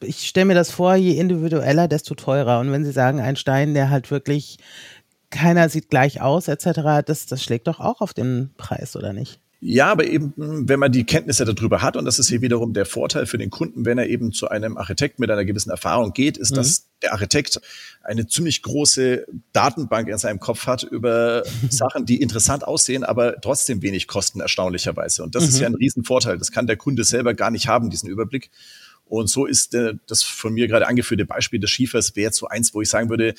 Ich 0.00 0.26
stelle 0.26 0.46
mir 0.46 0.54
das 0.54 0.70
vor, 0.70 0.94
je 0.94 1.18
individueller, 1.18 1.88
desto 1.88 2.14
teurer. 2.14 2.60
Und 2.60 2.72
wenn 2.72 2.84
Sie 2.84 2.92
sagen, 2.92 3.20
ein 3.20 3.36
Stein, 3.36 3.74
der 3.74 3.90
halt 3.90 4.10
wirklich 4.10 4.58
keiner 5.30 5.68
sieht 5.68 5.90
gleich 5.90 6.20
aus, 6.20 6.48
etc., 6.48 7.04
das, 7.04 7.26
das 7.26 7.42
schlägt 7.42 7.66
doch 7.66 7.80
auch 7.80 8.00
auf 8.00 8.14
den 8.14 8.50
Preis, 8.56 8.96
oder 8.96 9.12
nicht? 9.12 9.40
Ja, 9.60 9.90
aber 9.90 10.06
eben, 10.06 10.34
wenn 10.36 10.78
man 10.78 10.92
die 10.92 11.04
Kenntnisse 11.04 11.46
darüber 11.46 11.80
hat, 11.80 11.96
und 11.96 12.04
das 12.04 12.18
ist 12.18 12.28
hier 12.28 12.42
wiederum 12.42 12.74
der 12.74 12.84
Vorteil 12.84 13.24
für 13.26 13.38
den 13.38 13.48
Kunden, 13.48 13.86
wenn 13.86 13.96
er 13.96 14.06
eben 14.06 14.32
zu 14.32 14.48
einem 14.48 14.76
Architekt 14.76 15.18
mit 15.18 15.30
einer 15.30 15.46
gewissen 15.46 15.70
Erfahrung 15.70 16.12
geht, 16.12 16.36
ist, 16.36 16.50
mhm. 16.50 16.56
dass 16.56 16.88
der 17.02 17.12
Architekt 17.12 17.60
eine 18.02 18.26
ziemlich 18.26 18.62
große 18.62 19.26
Datenbank 19.52 20.08
in 20.08 20.18
seinem 20.18 20.40
Kopf 20.40 20.66
hat 20.66 20.82
über 20.82 21.42
Sachen, 21.70 22.04
die 22.04 22.20
interessant 22.20 22.64
aussehen, 22.64 23.02
aber 23.02 23.40
trotzdem 23.40 23.80
wenig 23.80 24.06
kosten, 24.08 24.40
erstaunlicherweise. 24.40 25.22
Und 25.22 25.34
das 25.34 25.44
mhm. 25.44 25.48
ist 25.48 25.58
ja 25.60 25.66
ein 25.66 25.74
Riesenvorteil. 25.74 26.36
Das 26.36 26.52
kann 26.52 26.66
der 26.66 26.76
Kunde 26.76 27.04
selber 27.04 27.32
gar 27.32 27.50
nicht 27.50 27.66
haben, 27.66 27.88
diesen 27.88 28.10
Überblick. 28.10 28.50
Und 29.06 29.28
so 29.28 29.46
ist 29.46 29.74
äh, 29.74 29.94
das 30.06 30.22
von 30.22 30.52
mir 30.52 30.68
gerade 30.68 30.86
angeführte 30.86 31.24
Beispiel 31.24 31.60
des 31.60 31.70
Schiefers 31.70 32.14
wäre 32.14 32.32
so 32.32 32.48
eins, 32.48 32.74
wo 32.74 32.82
ich 32.82 32.90
sagen 32.90 33.08
würde, 33.08 33.34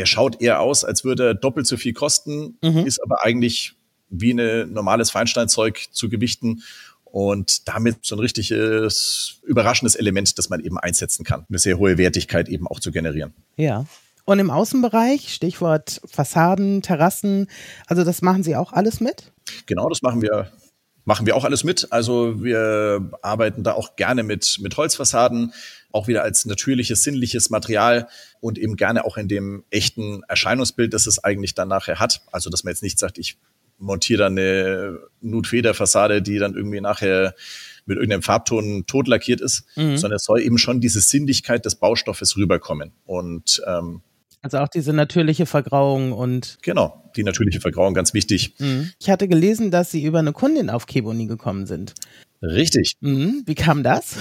der 0.00 0.06
schaut 0.06 0.40
eher 0.40 0.60
aus, 0.60 0.82
als 0.82 1.04
würde 1.04 1.26
er 1.26 1.34
doppelt 1.34 1.66
so 1.66 1.76
viel 1.76 1.92
kosten, 1.92 2.56
mhm. 2.62 2.86
ist 2.86 3.02
aber 3.02 3.22
eigentlich 3.22 3.74
wie 4.08 4.32
ein 4.32 4.72
normales 4.72 5.10
Feinsteinzeug 5.10 5.88
zu 5.92 6.08
gewichten 6.08 6.62
und 7.04 7.68
damit 7.68 7.98
so 8.06 8.16
ein 8.16 8.18
richtiges 8.18 9.40
überraschendes 9.42 9.96
Element, 9.96 10.38
das 10.38 10.48
man 10.48 10.60
eben 10.60 10.78
einsetzen 10.78 11.22
kann, 11.22 11.44
eine 11.50 11.58
sehr 11.58 11.76
hohe 11.76 11.98
Wertigkeit 11.98 12.48
eben 12.48 12.66
auch 12.66 12.80
zu 12.80 12.92
generieren. 12.92 13.34
Ja. 13.56 13.84
Und 14.24 14.38
im 14.38 14.50
Außenbereich, 14.50 15.34
Stichwort 15.34 16.00
Fassaden, 16.06 16.80
Terrassen, 16.80 17.48
also 17.86 18.02
das 18.02 18.22
machen 18.22 18.42
Sie 18.42 18.56
auch 18.56 18.72
alles 18.72 19.00
mit? 19.00 19.32
Genau, 19.66 19.90
das 19.90 20.00
machen 20.00 20.22
wir 20.22 20.50
machen 21.04 21.26
wir 21.26 21.36
auch 21.36 21.44
alles 21.44 21.62
mit. 21.62 21.88
Also 21.90 22.42
wir 22.42 23.10
arbeiten 23.20 23.64
da 23.64 23.72
auch 23.72 23.96
gerne 23.96 24.22
mit, 24.22 24.58
mit 24.60 24.76
Holzfassaden, 24.78 25.52
auch 25.92 26.08
wieder 26.08 26.22
als 26.22 26.44
natürliches, 26.46 27.02
sinnliches 27.02 27.50
Material 27.50 28.08
und 28.40 28.58
eben 28.58 28.76
gerne 28.76 29.04
auch 29.04 29.16
in 29.16 29.28
dem 29.28 29.64
echten 29.70 30.22
Erscheinungsbild, 30.28 30.94
das 30.94 31.06
es 31.06 31.22
eigentlich 31.22 31.54
dann 31.54 31.68
nachher 31.68 31.98
hat. 31.98 32.22
Also 32.32 32.50
dass 32.50 32.64
man 32.64 32.72
jetzt 32.72 32.82
nicht 32.82 32.98
sagt, 32.98 33.18
ich 33.18 33.38
montiere 33.78 34.24
dann 34.24 34.38
eine 34.38 34.98
Nutfederfassade, 35.20 36.22
die 36.22 36.38
dann 36.38 36.54
irgendwie 36.54 36.80
nachher 36.80 37.34
mit 37.86 37.96
irgendeinem 37.96 38.22
Farbton 38.22 38.84
tot 38.86 39.08
lackiert 39.08 39.40
ist, 39.40 39.64
mhm. 39.76 39.96
sondern 39.96 40.16
es 40.16 40.24
soll 40.24 40.40
eben 40.40 40.58
schon 40.58 40.80
diese 40.80 41.00
Sinnlichkeit 41.00 41.64
des 41.64 41.76
Baustoffes 41.76 42.36
rüberkommen. 42.36 42.92
Und 43.06 43.62
ähm, 43.66 44.02
also 44.42 44.58
auch 44.58 44.68
diese 44.68 44.92
natürliche 44.92 45.44
Vergrauung 45.44 46.12
und. 46.12 46.58
Genau, 46.62 47.10
die 47.16 47.24
natürliche 47.24 47.60
Vergrauung, 47.60 47.92
ganz 47.92 48.14
wichtig. 48.14 48.54
Mhm. 48.58 48.90
Ich 48.98 49.10
hatte 49.10 49.28
gelesen, 49.28 49.70
dass 49.70 49.90
Sie 49.90 50.02
über 50.02 50.18
eine 50.18 50.32
Kundin 50.32 50.70
auf 50.70 50.86
Keboni 50.86 51.26
gekommen 51.26 51.66
sind. 51.66 51.94
Richtig. 52.42 52.94
Mhm. 53.00 53.42
Wie 53.44 53.54
kam 53.54 53.82
das? 53.82 54.16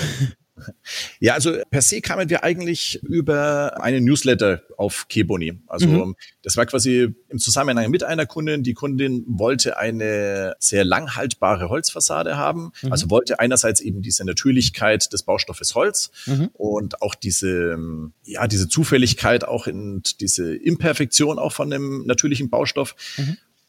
Ja, 1.19 1.33
also 1.33 1.57
per 1.69 1.81
se 1.81 2.01
kamen 2.01 2.29
wir 2.29 2.43
eigentlich 2.43 3.01
über 3.03 3.81
einen 3.81 4.05
Newsletter 4.05 4.63
auf 4.77 5.07
Keboni. 5.09 5.59
Also 5.67 5.87
mhm. 5.87 6.15
das 6.43 6.55
war 6.55 6.65
quasi 6.65 7.13
im 7.27 7.39
Zusammenhang 7.39 7.89
mit 7.91 8.03
einer 8.03 8.25
Kundin. 8.25 8.63
Die 8.63 8.73
Kundin 8.73 9.25
wollte 9.27 9.77
eine 9.77 10.55
sehr 10.59 10.85
langhaltbare 10.85 11.69
Holzfassade 11.69 12.37
haben. 12.37 12.71
Mhm. 12.81 12.91
Also 12.91 13.09
wollte 13.09 13.39
einerseits 13.39 13.81
eben 13.81 14.01
diese 14.01 14.25
Natürlichkeit 14.25 15.11
des 15.11 15.23
Baustoffes 15.23 15.75
Holz 15.75 16.11
mhm. 16.25 16.49
und 16.53 17.01
auch 17.01 17.15
diese, 17.15 17.77
ja, 18.23 18.47
diese 18.47 18.69
Zufälligkeit 18.69 19.43
auch 19.43 19.67
in 19.67 20.01
diese 20.19 20.55
Imperfektion 20.55 21.39
auch 21.39 21.51
von 21.51 21.71
einem 21.71 22.05
natürlichen 22.05 22.49
Baustoff. 22.49 22.95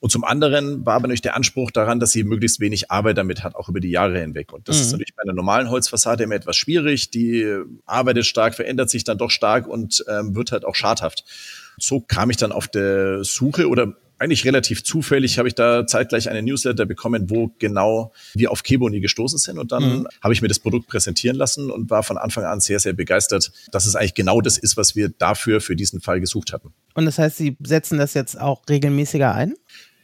Und 0.01 0.11
zum 0.11 0.25
anderen 0.25 0.85
war 0.87 0.95
aber 0.95 1.09
natürlich 1.09 1.21
der 1.23 1.37
Anspruch 1.37 1.71
daran, 1.71 2.01
dass 2.01 2.13
sie 2.13 2.25
möglichst 2.25 2.59
wenig 2.59 2.91
Arbeit 2.91 3.19
damit 3.19 3.45
hat, 3.45 3.55
auch 3.55 3.69
über 3.69 3.81
die 3.81 3.91
Jahre 3.91 4.19
hinweg. 4.19 4.53
Und 4.53 4.69
das 4.69 4.77
mhm. 4.77 4.83
ist 4.83 4.93
natürlich 4.93 5.15
bei 5.15 5.23
einer 5.23 5.35
normalen 5.35 5.69
Holzfassade 5.69 6.25
immer 6.25 6.35
etwas 6.35 6.57
schwierig. 6.57 7.11
Die 7.11 7.47
arbeitet 7.85 8.25
stark, 8.25 8.55
verändert 8.55 8.89
sich 8.89 9.05
dann 9.05 9.19
doch 9.19 9.31
stark 9.31 9.67
und 9.67 10.03
ähm, 10.09 10.35
wird 10.35 10.53
halt 10.53 10.65
auch 10.65 10.75
schadhaft. 10.75 11.25
So 11.79 12.01
kam 12.01 12.31
ich 12.31 12.39
dann 12.39 12.51
auf 12.51 12.67
der 12.67 13.25
Suche 13.25 13.69
oder 13.69 13.95
eigentlich 14.21 14.45
relativ 14.45 14.85
zufällig 14.85 15.39
habe 15.39 15.49
ich 15.49 15.55
da 15.55 15.87
zeitgleich 15.87 16.29
einen 16.29 16.45
Newsletter 16.45 16.85
bekommen, 16.85 17.31
wo 17.31 17.53
genau 17.59 18.13
wir 18.35 18.53
auf 18.53 18.63
Keboni 18.63 19.01
gestoßen 19.01 19.39
sind. 19.39 19.59
Und 19.59 19.73
dann 19.73 20.01
mhm. 20.01 20.09
habe 20.23 20.35
ich 20.35 20.43
mir 20.43 20.49
das 20.49 20.59
Produkt 20.59 20.89
präsentieren 20.89 21.37
lassen 21.37 21.71
und 21.71 21.89
war 21.89 22.03
von 22.03 22.19
Anfang 22.19 22.45
an 22.45 22.61
sehr, 22.61 22.81
sehr 22.81 22.93
begeistert, 22.93 23.51
dass 23.73 23.87
es 23.87 23.97
eigentlich 23.97 24.15
genau 24.15 24.43
das 24.43 24.59
ist, 24.59 24.77
was 24.77 24.95
wir 24.95 25.09
dafür 25.09 25.63
für 25.63 25.75
diesen 25.75 26.03
Fall 26.03 26.21
gesucht 26.21 26.53
hatten. 26.53 26.73
Und 26.95 27.07
das 27.07 27.19
heißt, 27.19 27.39
Sie 27.39 27.57
setzen 27.65 27.97
das 27.97 28.13
jetzt 28.13 28.39
auch 28.39 28.63
regelmäßiger 28.69 29.35
ein? 29.35 29.55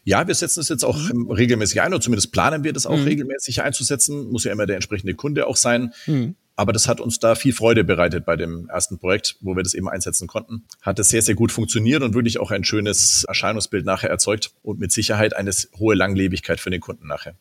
Ja, 0.07 0.29
wir 0.29 0.37
setzen 0.37 0.61
es 0.61 0.69
jetzt 0.69 0.85
auch 0.85 0.97
mhm. 0.97 1.33
regelmäßig 1.33 1.81
ein 1.83 1.92
und 1.92 2.01
zumindest 2.01 2.31
planen 2.31 2.62
wir 2.62 2.73
das 2.73 2.87
auch 2.87 2.97
mhm. 2.97 3.03
regelmäßig 3.03 3.62
einzusetzen. 3.62 4.31
Muss 4.31 4.45
ja 4.45 4.53
immer 4.53 4.64
der 4.64 4.77
entsprechende 4.77 5.14
Kunde 5.14 5.49
auch 5.49 5.57
sein. 5.57 5.92
Mhm. 6.07 6.37
Aber 6.55 6.73
das 6.73 6.87
hat 6.87 7.01
uns 7.01 7.19
da 7.19 7.35
viel 7.35 7.53
Freude 7.53 7.83
bereitet 7.83 8.25
bei 8.25 8.37
dem 8.37 8.69
ersten 8.69 8.99
Projekt, 8.99 9.37
wo 9.40 9.57
wir 9.57 9.64
das 9.64 9.75
eben 9.75 9.88
einsetzen 9.88 10.29
konnten. 10.29 10.64
Hat 10.81 11.01
es 11.01 11.09
sehr, 11.09 11.23
sehr 11.23 11.35
gut 11.35 11.51
funktioniert 11.51 12.05
und 12.05 12.14
wirklich 12.14 12.38
auch 12.38 12.53
ein 12.53 12.62
schönes 12.62 13.25
Erscheinungsbild 13.25 13.85
nachher 13.85 14.09
erzeugt 14.09 14.53
und 14.62 14.79
mit 14.79 14.92
Sicherheit 14.92 15.35
eine 15.35 15.51
hohe 15.77 15.97
Langlebigkeit 15.97 16.61
für 16.61 16.71
den 16.71 16.81
Kunden 16.81 17.09
nachher. 17.09 17.35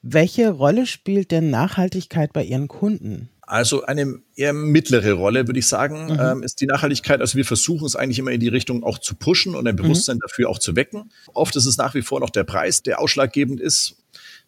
Welche 0.00 0.50
Rolle 0.50 0.86
spielt 0.86 1.32
denn 1.32 1.50
Nachhaltigkeit 1.50 2.32
bei 2.32 2.44
Ihren 2.44 2.68
Kunden? 2.68 3.30
Also 3.54 3.84
eine 3.84 4.18
eher 4.34 4.52
mittlere 4.52 5.12
Rolle, 5.12 5.46
würde 5.46 5.60
ich 5.60 5.68
sagen, 5.68 6.06
mhm. 6.06 6.18
ähm, 6.20 6.42
ist 6.42 6.60
die 6.60 6.66
Nachhaltigkeit. 6.66 7.20
Also 7.20 7.36
wir 7.36 7.44
versuchen 7.44 7.86
es 7.86 7.94
eigentlich 7.94 8.18
immer 8.18 8.32
in 8.32 8.40
die 8.40 8.48
Richtung 8.48 8.82
auch 8.82 8.98
zu 8.98 9.14
pushen 9.14 9.54
und 9.54 9.68
ein 9.68 9.76
Bewusstsein 9.76 10.16
mhm. 10.16 10.22
dafür 10.26 10.50
auch 10.50 10.58
zu 10.58 10.74
wecken. 10.74 11.12
Oft 11.34 11.54
ist 11.54 11.64
es 11.64 11.76
nach 11.76 11.94
wie 11.94 12.02
vor 12.02 12.18
noch 12.18 12.30
der 12.30 12.42
Preis, 12.42 12.82
der 12.82 13.00
ausschlaggebend 13.00 13.60
ist. 13.60 13.94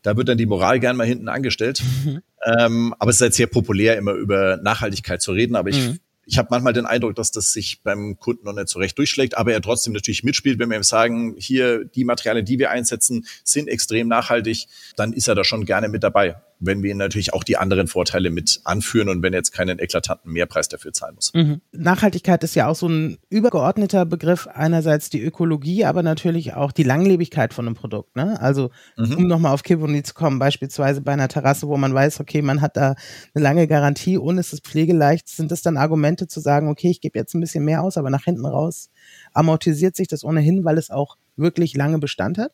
Da 0.03 0.17
wird 0.17 0.29
dann 0.29 0.39
die 0.39 0.47
Moral 0.47 0.81
gern 0.81 0.97
mal 0.97 1.07
hinten 1.07 1.29
angestellt. 1.29 1.85
Mhm. 2.05 2.21
Ähm, 2.59 2.95
aber 2.99 3.11
es 3.11 3.19
ist 3.19 3.23
halt 3.23 3.35
sehr 3.35 3.47
populär, 3.47 3.97
immer 3.97 4.13
über 4.15 4.57
Nachhaltigkeit 4.57 5.23
zu 5.23 5.31
reden. 5.31 5.55
Aber 5.55 5.69
ich 5.69 5.87
mhm 5.87 6.01
ich 6.29 6.39
habe 6.39 6.49
manchmal 6.51 6.73
den 6.73 6.87
Eindruck, 6.87 7.15
dass 7.15 7.31
das 7.31 7.53
sich 7.53 7.83
beim 7.85 8.19
Kunden 8.19 8.45
noch 8.47 8.53
nicht 8.53 8.69
so 8.69 8.81
recht 8.81 8.99
durchschlägt, 8.99 9.39
aber 9.39 9.53
er 9.53 9.63
trotzdem 9.63 9.93
natürlich 9.93 10.25
mitspielt, 10.25 10.59
wenn 10.59 10.69
wir 10.69 10.77
ihm 10.77 10.83
sagen, 10.83 11.37
hier 11.39 11.85
die 11.85 12.05
Materialien, 12.05 12.45
die 12.45 12.59
wir 12.59 12.73
einsetzen, 12.73 13.25
sind 13.45 13.69
extrem 13.69 14.09
nachhaltig, 14.09 14.67
dann 14.97 15.13
ist 15.13 15.29
er 15.29 15.37
da 15.37 15.45
schon 15.45 15.65
gerne 15.65 15.89
mit 15.89 16.03
dabei 16.03 16.35
wenn 16.59 16.83
wir 16.83 16.95
natürlich 16.95 17.35
auch 17.35 17.45
die 17.45 17.57
anderen 17.57 17.87
Vorteile 17.87 18.31
mit 18.31 18.61
anführen 18.65 19.09
und 19.09 19.23
wenn 19.23 19.33
jetzt 19.33 19.53
keinen 19.53 19.79
eklatanten 19.79 20.33
Mehrpreis 20.33 20.69
dafür 20.69 20.93
zahlen 20.93 21.15
muss. 21.15 21.33
Mhm. 21.35 21.61
Nachhaltigkeit 21.73 22.43
ist 22.45 22.55
ja 22.55 22.67
auch 22.67 22.77
so 22.77 22.89
ein 22.89 23.19
übergeordneter 23.29 24.07
Begriff. 24.07 24.47
Einerseits 24.47 25.11
die 25.11 25.23
Ökologie, 25.23 25.85
aber 25.85 26.03
natürlich 26.03 26.55
auch 26.55 26.73
die 26.73 26.83
Langlebigkeit 26.83 27.53
von 27.53 27.67
einem 27.67 27.75
Produkt. 27.75 28.17
Ne? 28.17 28.41
Also 28.41 28.71
mhm. 28.97 29.17
um 29.17 29.27
nochmal 29.27 29.53
auf 29.53 29.63
Kiboni 29.63 30.03
zu 30.03 30.15
kommen, 30.15 30.39
beispielsweise 30.39 31.03
bei 31.03 31.13
einer 31.13 31.29
Terrasse, 31.29 31.69
wo 31.69 31.77
man 31.77 31.93
weiß, 31.93 32.21
okay, 32.21 32.43
man 32.43 32.61
hat 32.61 32.77
da 32.77 32.95
eine 33.35 33.45
lange 33.45 33.67
Garantie 33.67 34.17
und 34.17 34.39
es 34.39 34.53
ist 34.53 34.65
pflegeleicht, 34.65 35.29
sind 35.29 35.51
das 35.51 35.63
dann 35.63 35.77
Argumente 35.77 36.27
zu 36.27 36.41
sagen, 36.41 36.69
okay, 36.69 36.91
ich 36.91 37.01
gebe 37.01 37.19
jetzt 37.19 37.35
ein 37.35 37.41
bisschen 37.41 37.65
mehr 37.65 37.83
aus, 37.83 37.99
aber 37.99 38.11
nach 38.11 38.25
hinten 38.25 38.47
raus 38.47 38.91
amortisiert 39.33 39.97
sich 39.97 40.09
das 40.09 40.25
ohnehin, 40.25 40.65
weil 40.65 40.79
es 40.79 40.91
auch 40.91 41.17
wirklich 41.37 41.75
lange 41.75 41.99
Bestand 41.99 42.39
hat? 42.39 42.53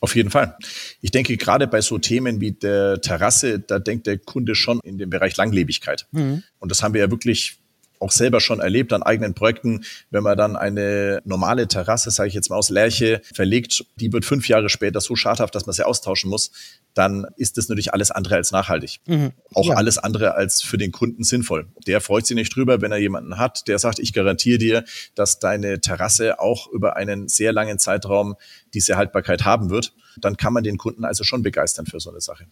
Auf 0.00 0.16
jeden 0.16 0.30
Fall. 0.30 0.56
Ich 1.02 1.10
denke, 1.10 1.36
gerade 1.36 1.66
bei 1.66 1.82
so 1.82 1.98
Themen 1.98 2.40
wie 2.40 2.52
der 2.52 3.00
Terrasse, 3.00 3.60
da 3.60 3.78
denkt 3.78 4.06
der 4.06 4.18
Kunde 4.18 4.54
schon 4.54 4.80
in 4.82 4.96
den 4.96 5.10
Bereich 5.10 5.36
Langlebigkeit. 5.36 6.06
Mhm. 6.12 6.42
Und 6.58 6.70
das 6.70 6.82
haben 6.82 6.94
wir 6.94 7.02
ja 7.02 7.10
wirklich 7.10 7.59
auch 8.00 8.10
selber 8.10 8.40
schon 8.40 8.60
erlebt 8.60 8.92
an 8.92 9.02
eigenen 9.02 9.34
Projekten, 9.34 9.84
wenn 10.10 10.22
man 10.22 10.36
dann 10.36 10.56
eine 10.56 11.20
normale 11.24 11.68
Terrasse, 11.68 12.10
sage 12.10 12.28
ich 12.28 12.34
jetzt 12.34 12.50
mal 12.50 12.56
aus 12.56 12.70
Lärche, 12.70 13.20
verlegt, 13.32 13.84
die 13.96 14.12
wird 14.12 14.24
fünf 14.24 14.48
Jahre 14.48 14.68
später 14.68 15.00
so 15.00 15.14
schadhaft, 15.16 15.54
dass 15.54 15.66
man 15.66 15.74
sie 15.74 15.86
austauschen 15.86 16.30
muss, 16.30 16.50
dann 16.94 17.26
ist 17.36 17.58
das 17.58 17.68
natürlich 17.68 17.92
alles 17.92 18.10
andere 18.10 18.36
als 18.36 18.50
nachhaltig. 18.50 19.00
Mhm. 19.06 19.32
Auch 19.54 19.68
ja. 19.68 19.74
alles 19.74 19.98
andere 19.98 20.34
als 20.34 20.62
für 20.62 20.78
den 20.78 20.92
Kunden 20.92 21.22
sinnvoll. 21.22 21.68
Der 21.86 22.00
freut 22.00 22.26
sich 22.26 22.34
nicht 22.34 22.54
drüber, 22.56 22.80
wenn 22.80 22.90
er 22.90 22.98
jemanden 22.98 23.38
hat, 23.38 23.68
der 23.68 23.78
sagt, 23.78 23.98
ich 23.98 24.12
garantiere 24.12 24.58
dir, 24.58 24.84
dass 25.14 25.38
deine 25.38 25.80
Terrasse 25.80 26.40
auch 26.40 26.68
über 26.68 26.96
einen 26.96 27.28
sehr 27.28 27.52
langen 27.52 27.78
Zeitraum 27.78 28.34
diese 28.74 28.96
Haltbarkeit 28.96 29.44
haben 29.44 29.70
wird. 29.70 29.92
Dann 30.16 30.36
kann 30.36 30.52
man 30.52 30.64
den 30.64 30.78
Kunden 30.78 31.04
also 31.04 31.22
schon 31.22 31.42
begeistern 31.42 31.86
für 31.86 32.00
so 32.00 32.10
eine 32.10 32.20
Sache. 32.20 32.46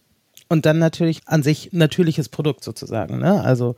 Und 0.51 0.65
dann 0.65 0.79
natürlich 0.79 1.21
an 1.27 1.43
sich 1.43 1.69
natürliches 1.73 2.27
Produkt 2.27 2.63
sozusagen, 2.63 3.19
ne? 3.19 3.43
Also 3.43 3.75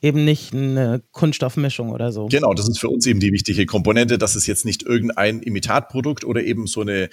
eben 0.00 0.24
nicht 0.24 0.54
eine 0.54 1.02
Kunststoffmischung 1.12 1.90
oder 1.90 2.10
so. 2.10 2.26
Genau, 2.26 2.54
das 2.54 2.68
ist 2.68 2.80
für 2.80 2.88
uns 2.88 3.06
eben 3.06 3.20
die 3.20 3.32
wichtige 3.32 3.66
Komponente, 3.66 4.16
dass 4.16 4.34
es 4.34 4.46
jetzt 4.46 4.64
nicht 4.64 4.82
irgendein 4.82 5.40
Imitatprodukt 5.42 6.24
oder 6.24 6.42
eben 6.42 6.66
so 6.66 6.80
eine 6.80 7.10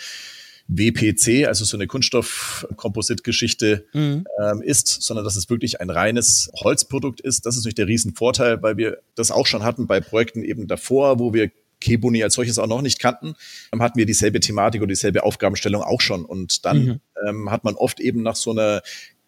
WPC, 0.67 1.47
also 1.47 1.65
so 1.65 1.75
eine 1.75 1.87
Kunststoffkompositgeschichte 1.87 3.85
mhm. 3.93 4.25
ähm, 4.41 4.61
ist, 4.61 5.01
sondern 5.01 5.25
dass 5.25 5.35
es 5.35 5.49
wirklich 5.49 5.81
ein 5.81 5.89
reines 5.89 6.49
Holzprodukt 6.63 7.19
ist. 7.19 7.45
Das 7.45 7.57
ist 7.57 7.65
nicht 7.65 7.77
der 7.77 7.87
Riesenvorteil, 7.87 8.61
weil 8.63 8.77
wir 8.77 8.99
das 9.15 9.31
auch 9.31 9.47
schon 9.47 9.63
hatten 9.63 9.85
bei 9.87 9.99
Projekten 9.99 10.43
eben 10.43 10.67
davor, 10.67 11.19
wo 11.19 11.33
wir 11.33 11.51
Kebuni 11.83 12.23
als 12.23 12.33
solches 12.33 12.57
auch 12.57 12.67
noch 12.67 12.81
nicht 12.81 12.99
kannten, 12.99 13.35
dann 13.71 13.81
hatten 13.81 13.97
wir 13.99 14.05
dieselbe 14.05 14.39
Thematik 14.39 14.81
und 14.81 14.87
dieselbe 14.87 15.23
Aufgabenstellung 15.23 15.83
auch 15.83 16.01
schon. 16.01 16.25
Und 16.25 16.65
dann 16.65 16.85
mhm. 16.85 16.99
ähm, 17.27 17.51
hat 17.51 17.63
man 17.63 17.75
oft 17.75 17.99
eben 17.99 18.23
nach 18.23 18.35
so 18.35 18.51
einer 18.51 18.81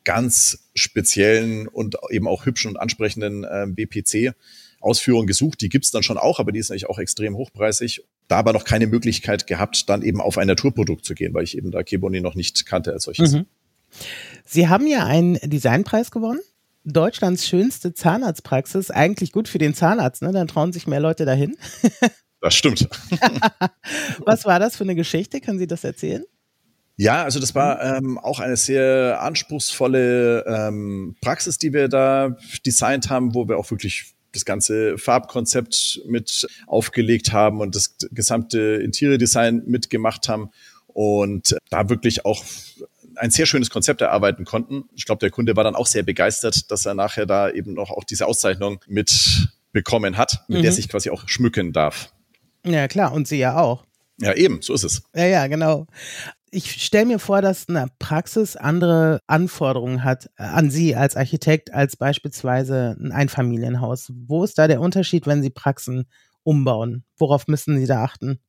ganz 0.06 0.70
speziellen 0.76 1.68
und 1.68 1.98
eben 2.10 2.28
auch 2.28 2.46
hübschen 2.46 2.72
und 2.72 2.78
ansprechenden 2.78 3.46
ähm, 3.52 3.76
BPC 3.76 4.34
Ausführung 4.80 5.26
gesucht. 5.26 5.62
Die 5.62 5.70
gibt's 5.70 5.92
dann 5.92 6.04
schon 6.04 6.18
auch, 6.18 6.40
aber 6.40 6.52
die 6.52 6.60
ist 6.60 6.70
natürlich 6.70 6.90
auch 6.90 7.00
extrem 7.00 7.36
hochpreisig. 7.36 8.04
Da 8.28 8.38
aber 8.38 8.54
noch 8.54 8.64
keine 8.64 8.88
Möglichkeit 8.88 9.48
gehabt, 9.48 9.90
dann 9.90 10.02
eben 10.04 10.22
auf 10.22 10.38
ein 10.38 10.48
Naturprodukt 10.48 11.04
zu 11.06 11.16
gehen, 11.16 11.34
weil 11.34 11.44
ich 11.44 11.58
eben 11.58 11.72
da 11.72 11.84
Keboni 11.84 12.22
noch 12.22 12.36
nicht 12.36 12.66
kannte 12.66 12.94
als 12.94 13.04
solches. 13.04 13.34
Mhm. 13.34 13.46
Sie 14.46 14.68
haben 14.68 14.88
ja 14.88 15.06
einen 15.06 15.40
Designpreis 15.42 16.12
gewonnen. 16.12 16.40
Deutschlands 16.84 17.48
schönste 17.48 17.94
Zahnarztpraxis, 17.94 18.92
eigentlich 18.92 19.32
gut 19.32 19.48
für 19.48 19.58
den 19.58 19.74
Zahnarzt, 19.74 20.22
ne? 20.22 20.32
Dann 20.32 20.48
trauen 20.48 20.72
sich 20.72 20.86
mehr 20.86 21.00
Leute 21.00 21.26
dahin. 21.26 21.58
Das 22.46 22.54
stimmt. 22.54 22.88
Was 24.20 24.46
war 24.46 24.60
das 24.60 24.76
für 24.76 24.84
eine 24.84 24.94
Geschichte? 24.94 25.42
Können 25.42 25.58
Sie 25.58 25.66
das 25.66 25.84
erzählen? 25.84 26.24
Ja, 26.96 27.24
also 27.24 27.40
das 27.40 27.56
war 27.56 27.82
ähm, 27.82 28.20
auch 28.20 28.40
eine 28.40 28.56
sehr 28.56 29.20
anspruchsvolle 29.20 30.46
ähm, 30.46 31.16
Praxis, 31.22 31.58
die 31.58 31.74
wir 31.74 31.88
da 31.88 32.38
designt 32.64 33.10
haben, 33.10 33.34
wo 33.34 33.48
wir 33.48 33.58
auch 33.58 33.72
wirklich 33.72 34.14
das 34.32 34.46
ganze 34.46 35.00
Farbkonzept 35.00 36.02
mit 36.06 36.48
aufgelegt 36.68 37.34
haben 37.34 37.62
und 37.62 37.74
das 37.76 37.96
gesamte 38.12 38.60
Interior-Design 38.60 39.64
mitgemacht 39.66 40.30
haben 40.30 40.52
und 40.86 41.58
da 41.72 41.90
wirklich 41.90 42.26
auch 42.26 42.44
ein 43.16 43.32
sehr 43.32 43.48
schönes 43.48 43.72
Konzept 43.72 44.02
erarbeiten 44.02 44.46
konnten. 44.46 44.84
Ich 44.94 45.06
glaube, 45.06 45.18
der 45.18 45.32
Kunde 45.32 45.56
war 45.56 45.64
dann 45.64 45.76
auch 45.76 45.88
sehr 45.88 46.04
begeistert, 46.04 46.70
dass 46.70 46.86
er 46.86 46.94
nachher 46.94 47.26
da 47.26 47.50
eben 47.50 47.74
noch 47.74 47.90
auch 47.90 48.04
diese 48.04 48.28
Auszeichnung 48.28 48.82
mitbekommen 48.86 50.16
hat, 50.16 50.44
mit 50.48 50.60
mhm. 50.60 50.62
der 50.62 50.74
sich 50.74 50.90
quasi 50.90 51.10
auch 51.10 51.28
schmücken 51.28 51.74
darf. 51.74 52.12
Ja, 52.66 52.88
klar, 52.88 53.14
und 53.14 53.28
Sie 53.28 53.38
ja 53.38 53.58
auch. 53.58 53.86
Ja, 54.20 54.34
eben, 54.34 54.62
so 54.62 54.74
ist 54.74 54.84
es. 54.84 55.04
Ja, 55.16 55.26
ja, 55.26 55.48
genau. 55.48 55.88
Ich 56.52 56.72
stelle 56.84 57.06
mir 57.06 57.20
vor, 57.20 57.42
dass 57.42 57.68
eine 57.68 57.88
Praxis 58.00 58.56
andere 58.56 59.20
Anforderungen 59.28 60.04
hat 60.04 60.30
äh, 60.38 60.44
an 60.44 60.72
Sie 60.72 60.96
als 60.96 61.16
Architekt 61.18 61.74
als 61.74 61.98
beispielsweise 61.98 62.96
ein 63.00 63.12
Einfamilienhaus. 63.12 64.12
Wo 64.16 64.44
ist 64.44 64.58
da 64.58 64.68
der 64.68 64.80
Unterschied, 64.80 65.28
wenn 65.28 65.44
Sie 65.44 65.50
Praxen 65.50 66.06
umbauen? 66.44 67.04
Worauf 67.18 67.48
müssen 67.48 67.78
Sie 67.78 67.88
da 67.88 68.04
achten? 68.04 68.40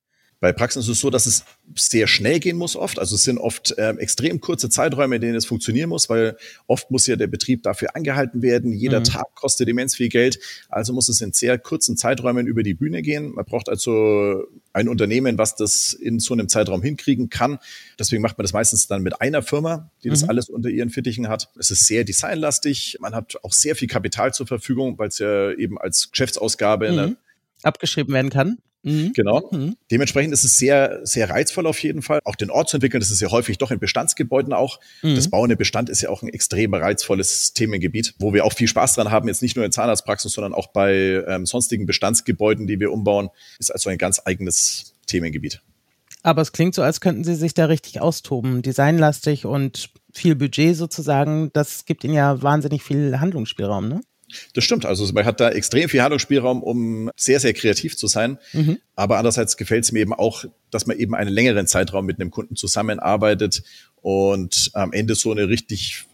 Bei 0.47 0.53
Praxen 0.53 0.79
ist 0.79 0.87
es 0.87 1.01
so, 1.01 1.11
dass 1.11 1.27
es 1.27 1.45
sehr 1.75 2.07
schnell 2.07 2.39
gehen 2.39 2.57
muss 2.57 2.77
oft. 2.77 3.01
Also 3.01 3.17
es 3.17 3.25
sind 3.25 3.39
oft 3.39 3.77
äh, 3.79 3.91
extrem 3.97 4.41
kurze 4.41 4.71
Zeiträume, 4.71 5.17
in 5.17 5.21
denen 5.21 5.35
es 5.35 5.45
funktionieren 5.45 5.89
muss, 5.89 6.09
weil 6.09 6.37
oft 6.69 6.89
muss 6.93 7.09
ja 7.09 7.17
der 7.17 7.27
Betrieb 7.27 7.65
dafür 7.65 7.97
angehalten 7.97 8.43
werden. 8.43 8.73
Jeder 8.73 9.01
mhm. 9.01 9.05
Tag 9.07 9.35
kostet 9.35 9.69
immens 9.69 9.97
viel 9.97 10.09
Geld. 10.09 10.39
Also 10.69 10.93
muss 10.93 11.09
es 11.09 11.21
in 11.21 11.33
sehr 11.33 11.59
kurzen 11.59 11.97
Zeiträumen 11.97 12.47
über 12.47 12.63
die 12.63 12.75
Bühne 12.75 13.03
gehen. 13.03 13.35
Man 13.35 13.45
braucht 13.45 13.69
also 13.69 14.45
ein 14.73 14.89
Unternehmen, 14.89 15.37
was 15.37 15.57
das 15.57 15.93
in 15.93 16.21
so 16.21 16.33
einem 16.33 16.49
Zeitraum 16.49 16.81
hinkriegen 16.81 17.29
kann. 17.29 17.59
Deswegen 17.99 18.23
macht 18.23 18.39
man 18.39 18.45
das 18.45 18.53
meistens 18.53 18.87
dann 18.87 19.03
mit 19.03 19.21
einer 19.21 19.43
Firma, 19.43 19.91
die 20.05 20.11
das 20.11 20.23
mhm. 20.23 20.29
alles 20.29 20.49
unter 20.49 20.69
ihren 20.69 20.91
Fittichen 20.91 21.27
hat. 21.27 21.51
Es 21.59 21.73
ist 21.73 21.89
sehr 21.89 22.05
designlastig. 22.05 22.99
Man 23.01 23.17
hat 23.17 23.35
auch 23.43 23.53
sehr 23.53 23.75
viel 23.75 23.89
Kapital 23.89 24.33
zur 24.33 24.47
Verfügung, 24.47 24.97
weil 24.97 25.09
es 25.09 25.19
ja 25.19 25.51
eben 25.51 25.77
als 25.77 26.13
Geschäftsausgabe 26.13 26.93
mhm. 26.93 27.17
abgeschrieben 27.65 28.15
werden 28.15 28.31
kann. 28.31 28.59
Mhm. 28.87 29.13
Genau. 29.15 29.49
Mhm. 29.51 29.77
Dementsprechend 29.91 30.33
ist 30.33 30.45
es 30.45 30.59
sehr, 30.59 31.01
sehr 31.03 31.29
reizvoll 31.29 31.67
auf 31.67 31.83
jeden 31.83 32.03
Fall. 32.03 32.21
Auch 32.25 32.37
den 32.37 32.51
Ort 32.51 32.69
zu 32.69 32.77
entwickeln, 32.77 33.01
das 33.01 33.11
ist 33.11 33.21
ja 33.21 33.31
häufig 33.33 33.59
doch 33.59 33.73
in 33.73 33.81
Bestandsgebäuden 33.81 34.53
auch. 34.53 34.79
Mhm. 35.03 35.17
Das 35.17 35.29
bauende 35.29 35.57
Bestand 35.57 35.91
ist 35.91 36.03
ja 36.03 36.09
auch 36.09 36.23
ein 36.23 36.29
extrem 36.29 36.73
reizvolles 36.73 37.53
Themengebiet, 37.53 38.15
wo 38.21 38.33
wir 38.33 38.45
auch 38.45 38.53
viel 38.53 38.69
Spaß 38.69 38.95
dran 38.95 39.11
haben, 39.11 39.27
jetzt 39.27 39.43
nicht 39.43 39.57
nur 39.57 39.65
in 39.65 39.73
Zahnarztpraxen, 39.73 40.31
sondern 40.31 40.55
auch 40.55 40.69
bei 40.69 41.25
ähm, 41.27 41.47
sonstigen 41.47 41.85
Bestandsgebäuden, 41.85 42.69
die 42.69 42.79
wir 42.79 42.93
umbauen. 42.93 43.29
Ist 43.59 43.73
also 43.73 43.91
ein 43.91 43.99
ganz 43.99 44.23
eigenes 44.25 44.95
Themengebiet. 45.07 45.63
Aber 46.23 46.43
es 46.43 46.53
klingt 46.53 46.75
so, 46.75 46.83
als 46.83 47.01
könnten 47.01 47.25
Sie 47.25 47.35
sich 47.35 47.55
da 47.55 47.67
richtig 47.67 48.01
austoben, 48.01 48.63
designlastig 48.63 49.47
und 49.47 49.91
viel 50.13 50.37
Budget 50.37 50.77
sozusagen. 50.77 51.51
Das 51.53 51.85
gibt 51.85 52.05
Ihnen 52.05 52.15
ja 52.15 52.41
wahnsinnig 52.43 52.83
viel 52.83 53.19
Handlungsspielraum, 53.19 53.89
ne? 53.89 54.01
Das 54.55 54.65
stimmt. 54.65 54.85
Also 54.87 55.11
man 55.13 55.25
hat 55.25 55.41
da 55.41 55.51
extrem 55.51 55.89
viel 55.89 56.03
Handlungsspielraum, 56.03 56.63
um 56.63 57.11
sehr, 57.17 57.41
sehr 57.41 57.53
kreativ 57.53 57.97
zu 57.97 58.07
sein. 58.07 58.39
Mhm. 58.53 58.79
Aber 58.95 59.19
andererseits 59.19 59.57
gefällt 59.57 59.85
es 59.85 59.93
mir 59.93 60.01
eben 60.01 60.13
auch, 60.13 60.45
dass 60.71 60.87
man 60.87 60.99
eben 60.99 61.15
einen 61.15 61.31
längeren 61.31 61.67
Zeitraum 61.67 62.07
mit 62.07 62.21
einem 62.21 62.31
Kunden 62.31 62.57
zusammenarbeitet 62.57 63.63
und 64.03 64.71
am 64.75 64.93
Ende 64.93 65.15
so 65.15 65.31
eine 65.31 65.49
richtig 65.49 66.07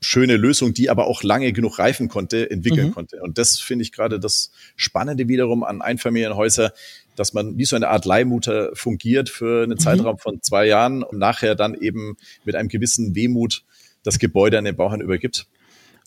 schöne 0.00 0.36
Lösung, 0.36 0.74
die 0.74 0.90
aber 0.90 1.06
auch 1.06 1.22
lange 1.22 1.52
genug 1.52 1.78
reifen 1.78 2.08
konnte, 2.08 2.50
entwickeln 2.50 2.88
mhm. 2.88 2.94
konnte. 2.94 3.20
Und 3.20 3.38
das 3.38 3.58
finde 3.58 3.82
ich 3.82 3.92
gerade 3.92 4.20
das 4.20 4.52
Spannende 4.76 5.28
wiederum 5.28 5.64
an 5.64 5.82
Einfamilienhäuser, 5.82 6.72
dass 7.16 7.34
man 7.34 7.58
wie 7.58 7.64
so 7.64 7.74
eine 7.74 7.88
Art 7.88 8.04
Leihmutter 8.04 8.70
fungiert 8.74 9.28
für 9.28 9.64
einen 9.64 9.72
mhm. 9.72 9.78
Zeitraum 9.78 10.18
von 10.18 10.40
zwei 10.40 10.66
Jahren 10.66 11.02
und 11.02 11.18
nachher 11.18 11.54
dann 11.54 11.74
eben 11.74 12.16
mit 12.44 12.54
einem 12.54 12.68
gewissen 12.68 13.14
Wehmut 13.14 13.64
das 14.04 14.18
Gebäude 14.18 14.58
an 14.58 14.64
den 14.64 14.76
Bauherrn 14.76 15.00
übergibt. 15.00 15.46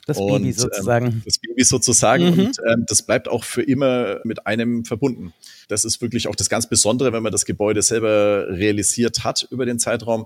Das 0.05 0.17
und, 0.17 0.27
Baby 0.27 0.49
ähm, 0.49 0.53
sozusagen. 0.53 1.05
Ähm, 1.07 1.21
das 1.25 1.37
Baby 1.37 1.63
sozusagen. 1.63 2.23
Mhm. 2.23 2.45
Und 2.45 2.59
ähm, 2.67 2.85
das 2.87 3.03
bleibt 3.03 3.27
auch 3.27 3.43
für 3.43 3.61
immer 3.61 4.19
mit 4.23 4.47
einem 4.47 4.85
verbunden. 4.85 5.33
Das 5.67 5.85
ist 5.85 6.01
wirklich 6.01 6.27
auch 6.27 6.35
das 6.35 6.49
ganz 6.49 6.67
Besondere, 6.67 7.13
wenn 7.13 7.23
man 7.23 7.31
das 7.31 7.45
Gebäude 7.45 7.81
selber 7.81 8.47
realisiert 8.49 9.23
hat 9.23 9.47
über 9.51 9.65
den 9.65 9.79
Zeitraum, 9.79 10.25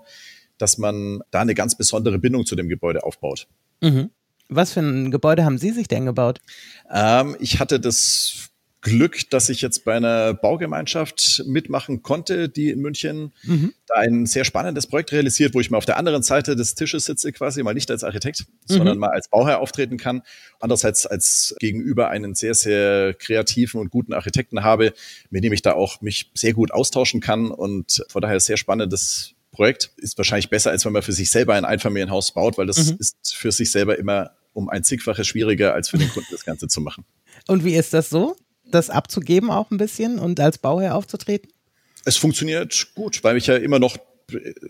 dass 0.57 0.77
man 0.77 1.21
da 1.31 1.41
eine 1.41 1.55
ganz 1.55 1.75
besondere 1.75 2.19
Bindung 2.19 2.45
zu 2.45 2.55
dem 2.55 2.69
Gebäude 2.69 3.03
aufbaut. 3.03 3.47
Mhm. 3.81 4.11
Was 4.47 4.73
für 4.73 4.79
ein 4.79 5.11
Gebäude 5.11 5.43
haben 5.43 5.57
Sie 5.57 5.71
sich 5.71 5.87
denn 5.87 6.05
gebaut? 6.05 6.39
Ähm, 6.91 7.35
ich 7.39 7.59
hatte 7.59 7.79
das 7.79 8.49
Glück, 8.85 9.31
dass 9.31 9.49
ich 9.49 9.61
jetzt 9.61 9.83
bei 9.83 9.95
einer 9.95 10.35
Baugemeinschaft 10.35 11.41
mitmachen 11.47 12.03
konnte, 12.03 12.49
die 12.49 12.69
in 12.69 12.81
München 12.81 13.33
mhm. 13.41 13.73
da 13.87 13.95
ein 13.95 14.27
sehr 14.27 14.45
spannendes 14.45 14.85
Projekt 14.85 15.11
realisiert, 15.11 15.55
wo 15.55 15.59
ich 15.59 15.71
mal 15.71 15.79
auf 15.79 15.87
der 15.87 15.97
anderen 15.97 16.21
Seite 16.21 16.55
des 16.55 16.75
Tisches 16.75 17.05
sitze, 17.05 17.31
quasi 17.31 17.63
mal 17.63 17.73
nicht 17.73 17.89
als 17.89 18.03
Architekt, 18.03 18.41
mhm. 18.41 18.75
sondern 18.75 18.97
mal 18.99 19.09
als 19.09 19.27
Bauherr 19.27 19.59
auftreten 19.59 19.97
kann. 19.97 20.21
Andererseits 20.59 21.07
als 21.07 21.55
gegenüber 21.59 22.09
einen 22.09 22.35
sehr, 22.35 22.53
sehr 22.53 23.15
kreativen 23.15 23.81
und 23.81 23.89
guten 23.89 24.13
Architekten 24.13 24.63
habe, 24.63 24.93
mit 25.31 25.43
dem 25.43 25.51
ich 25.51 25.63
da 25.63 25.73
auch 25.73 26.01
mich 26.01 26.29
sehr 26.35 26.53
gut 26.53 26.69
austauschen 26.71 27.21
kann 27.21 27.49
und 27.49 28.05
von 28.07 28.21
daher 28.21 28.39
sehr 28.39 28.57
spannendes 28.57 29.33
Projekt. 29.49 29.93
Ist 29.97 30.15
wahrscheinlich 30.19 30.51
besser, 30.51 30.69
als 30.69 30.85
wenn 30.85 30.93
man 30.93 31.01
für 31.01 31.11
sich 31.11 31.31
selber 31.31 31.55
ein 31.55 31.65
Einfamilienhaus 31.65 32.35
baut, 32.35 32.59
weil 32.59 32.67
das 32.67 32.91
mhm. 32.91 32.97
ist 32.99 33.35
für 33.35 33.51
sich 33.51 33.71
selber 33.71 33.97
immer 33.97 34.33
um 34.53 34.69
ein 34.69 34.83
zigfaches 34.83 35.25
schwieriger, 35.25 35.73
als 35.73 35.89
für 35.89 35.97
den 35.97 36.09
Kunden 36.09 36.29
das 36.31 36.45
Ganze 36.45 36.67
zu 36.67 36.81
machen. 36.81 37.03
Und 37.47 37.65
wie 37.65 37.73
ist 37.73 37.95
das 37.95 38.11
so? 38.11 38.35
Das 38.75 38.89
abzugeben 38.89 39.49
auch 39.49 39.71
ein 39.71 39.77
bisschen 39.77 40.19
und 40.19 40.39
als 40.39 40.57
Bauherr 40.57 40.95
aufzutreten? 40.95 41.51
Es 42.05 42.17
funktioniert 42.17 42.89
gut, 42.93 43.23
weil 43.23 43.37
ich 43.37 43.47
ja 43.47 43.55
immer 43.55 43.79
noch 43.79 43.97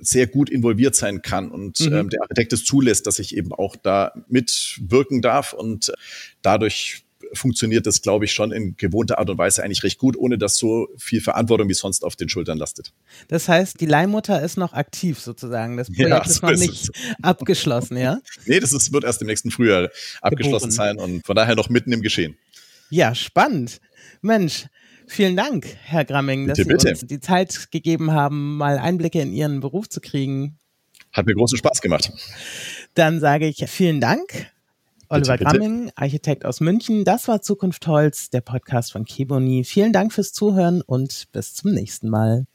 sehr 0.01 0.27
gut 0.27 0.49
involviert 0.49 0.95
sein 0.95 1.21
kann 1.21 1.49
und 1.49 1.79
mhm. 1.79 1.93
ähm, 1.93 2.09
der 2.09 2.21
Architekt 2.21 2.53
es 2.53 2.65
zulässt, 2.65 3.07
dass 3.07 3.19
ich 3.19 3.35
eben 3.35 3.53
auch 3.53 3.75
da 3.75 4.13
mitwirken 4.27 5.21
darf 5.21 5.53
und 5.53 5.93
dadurch 6.41 7.05
funktioniert 7.33 7.85
das, 7.85 8.01
glaube 8.01 8.25
ich, 8.25 8.33
schon 8.33 8.51
in 8.51 8.75
gewohnter 8.77 9.19
Art 9.19 9.29
und 9.29 9.37
Weise 9.37 9.63
eigentlich 9.63 9.83
recht 9.83 9.97
gut, 9.97 10.15
ohne 10.17 10.37
dass 10.37 10.57
so 10.57 10.87
viel 10.97 11.21
Verantwortung 11.21 11.69
wie 11.69 11.73
sonst 11.73 12.03
auf 12.03 12.15
den 12.15 12.29
Schultern 12.29 12.57
lastet. 12.57 12.93
Das 13.27 13.47
heißt, 13.47 13.79
die 13.79 13.85
Leihmutter 13.85 14.41
ist 14.41 14.57
noch 14.57 14.73
aktiv 14.73 15.19
sozusagen. 15.19 15.77
Das 15.77 15.87
Projekt 15.87 16.09
ja, 16.09 16.23
ist 16.23 16.41
noch 16.41 16.51
ist 16.51 16.59
nicht 16.59 16.91
abgeschlossen, 17.21 17.97
ja? 17.97 18.19
Nee, 18.45 18.59
das 18.59 18.73
ist, 18.73 18.93
wird 18.93 19.03
erst 19.03 19.21
im 19.21 19.27
nächsten 19.27 19.51
Frühjahr 19.51 19.89
abgeschlossen 20.21 20.69
Geboren. 20.69 20.97
sein 20.97 20.97
und 20.97 21.25
von 21.25 21.35
daher 21.35 21.55
noch 21.55 21.69
mitten 21.69 21.91
im 21.91 22.01
Geschehen. 22.01 22.37
Ja, 22.89 23.15
spannend. 23.15 23.79
Mensch, 24.25 24.65
vielen 25.07 25.37
Dank, 25.37 25.67
Herr 25.83 26.03
Gramming, 26.03 26.47
dass 26.47 26.57
bitte, 26.57 26.79
Sie 26.79 26.89
uns 26.89 27.05
die 27.05 27.19
Zeit 27.19 27.71
gegeben 27.71 28.11
haben, 28.11 28.57
mal 28.57 28.79
Einblicke 28.79 29.21
in 29.21 29.31
Ihren 29.31 29.59
Beruf 29.59 29.87
zu 29.87 30.01
kriegen. 30.01 30.57
Hat 31.13 31.27
mir 31.27 31.35
großen 31.35 31.57
Spaß 31.57 31.81
gemacht. 31.81 32.11
Dann 32.95 33.19
sage 33.19 33.47
ich 33.47 33.63
vielen 33.67 34.01
Dank. 34.01 34.51
Oliver 35.09 35.37
bitte, 35.37 35.51
Gramming, 35.51 35.91
Architekt 35.95 36.43
aus 36.43 36.59
München. 36.59 37.05
Das 37.05 37.27
war 37.27 37.41
Zukunft 37.41 37.85
Holz, 37.87 38.31
der 38.31 38.41
Podcast 38.41 38.91
von 38.91 39.05
Keboni. 39.05 39.63
Vielen 39.63 39.93
Dank 39.93 40.11
fürs 40.11 40.33
Zuhören 40.33 40.81
und 40.81 41.25
bis 41.31 41.53
zum 41.53 41.71
nächsten 41.71 42.09
Mal. 42.09 42.45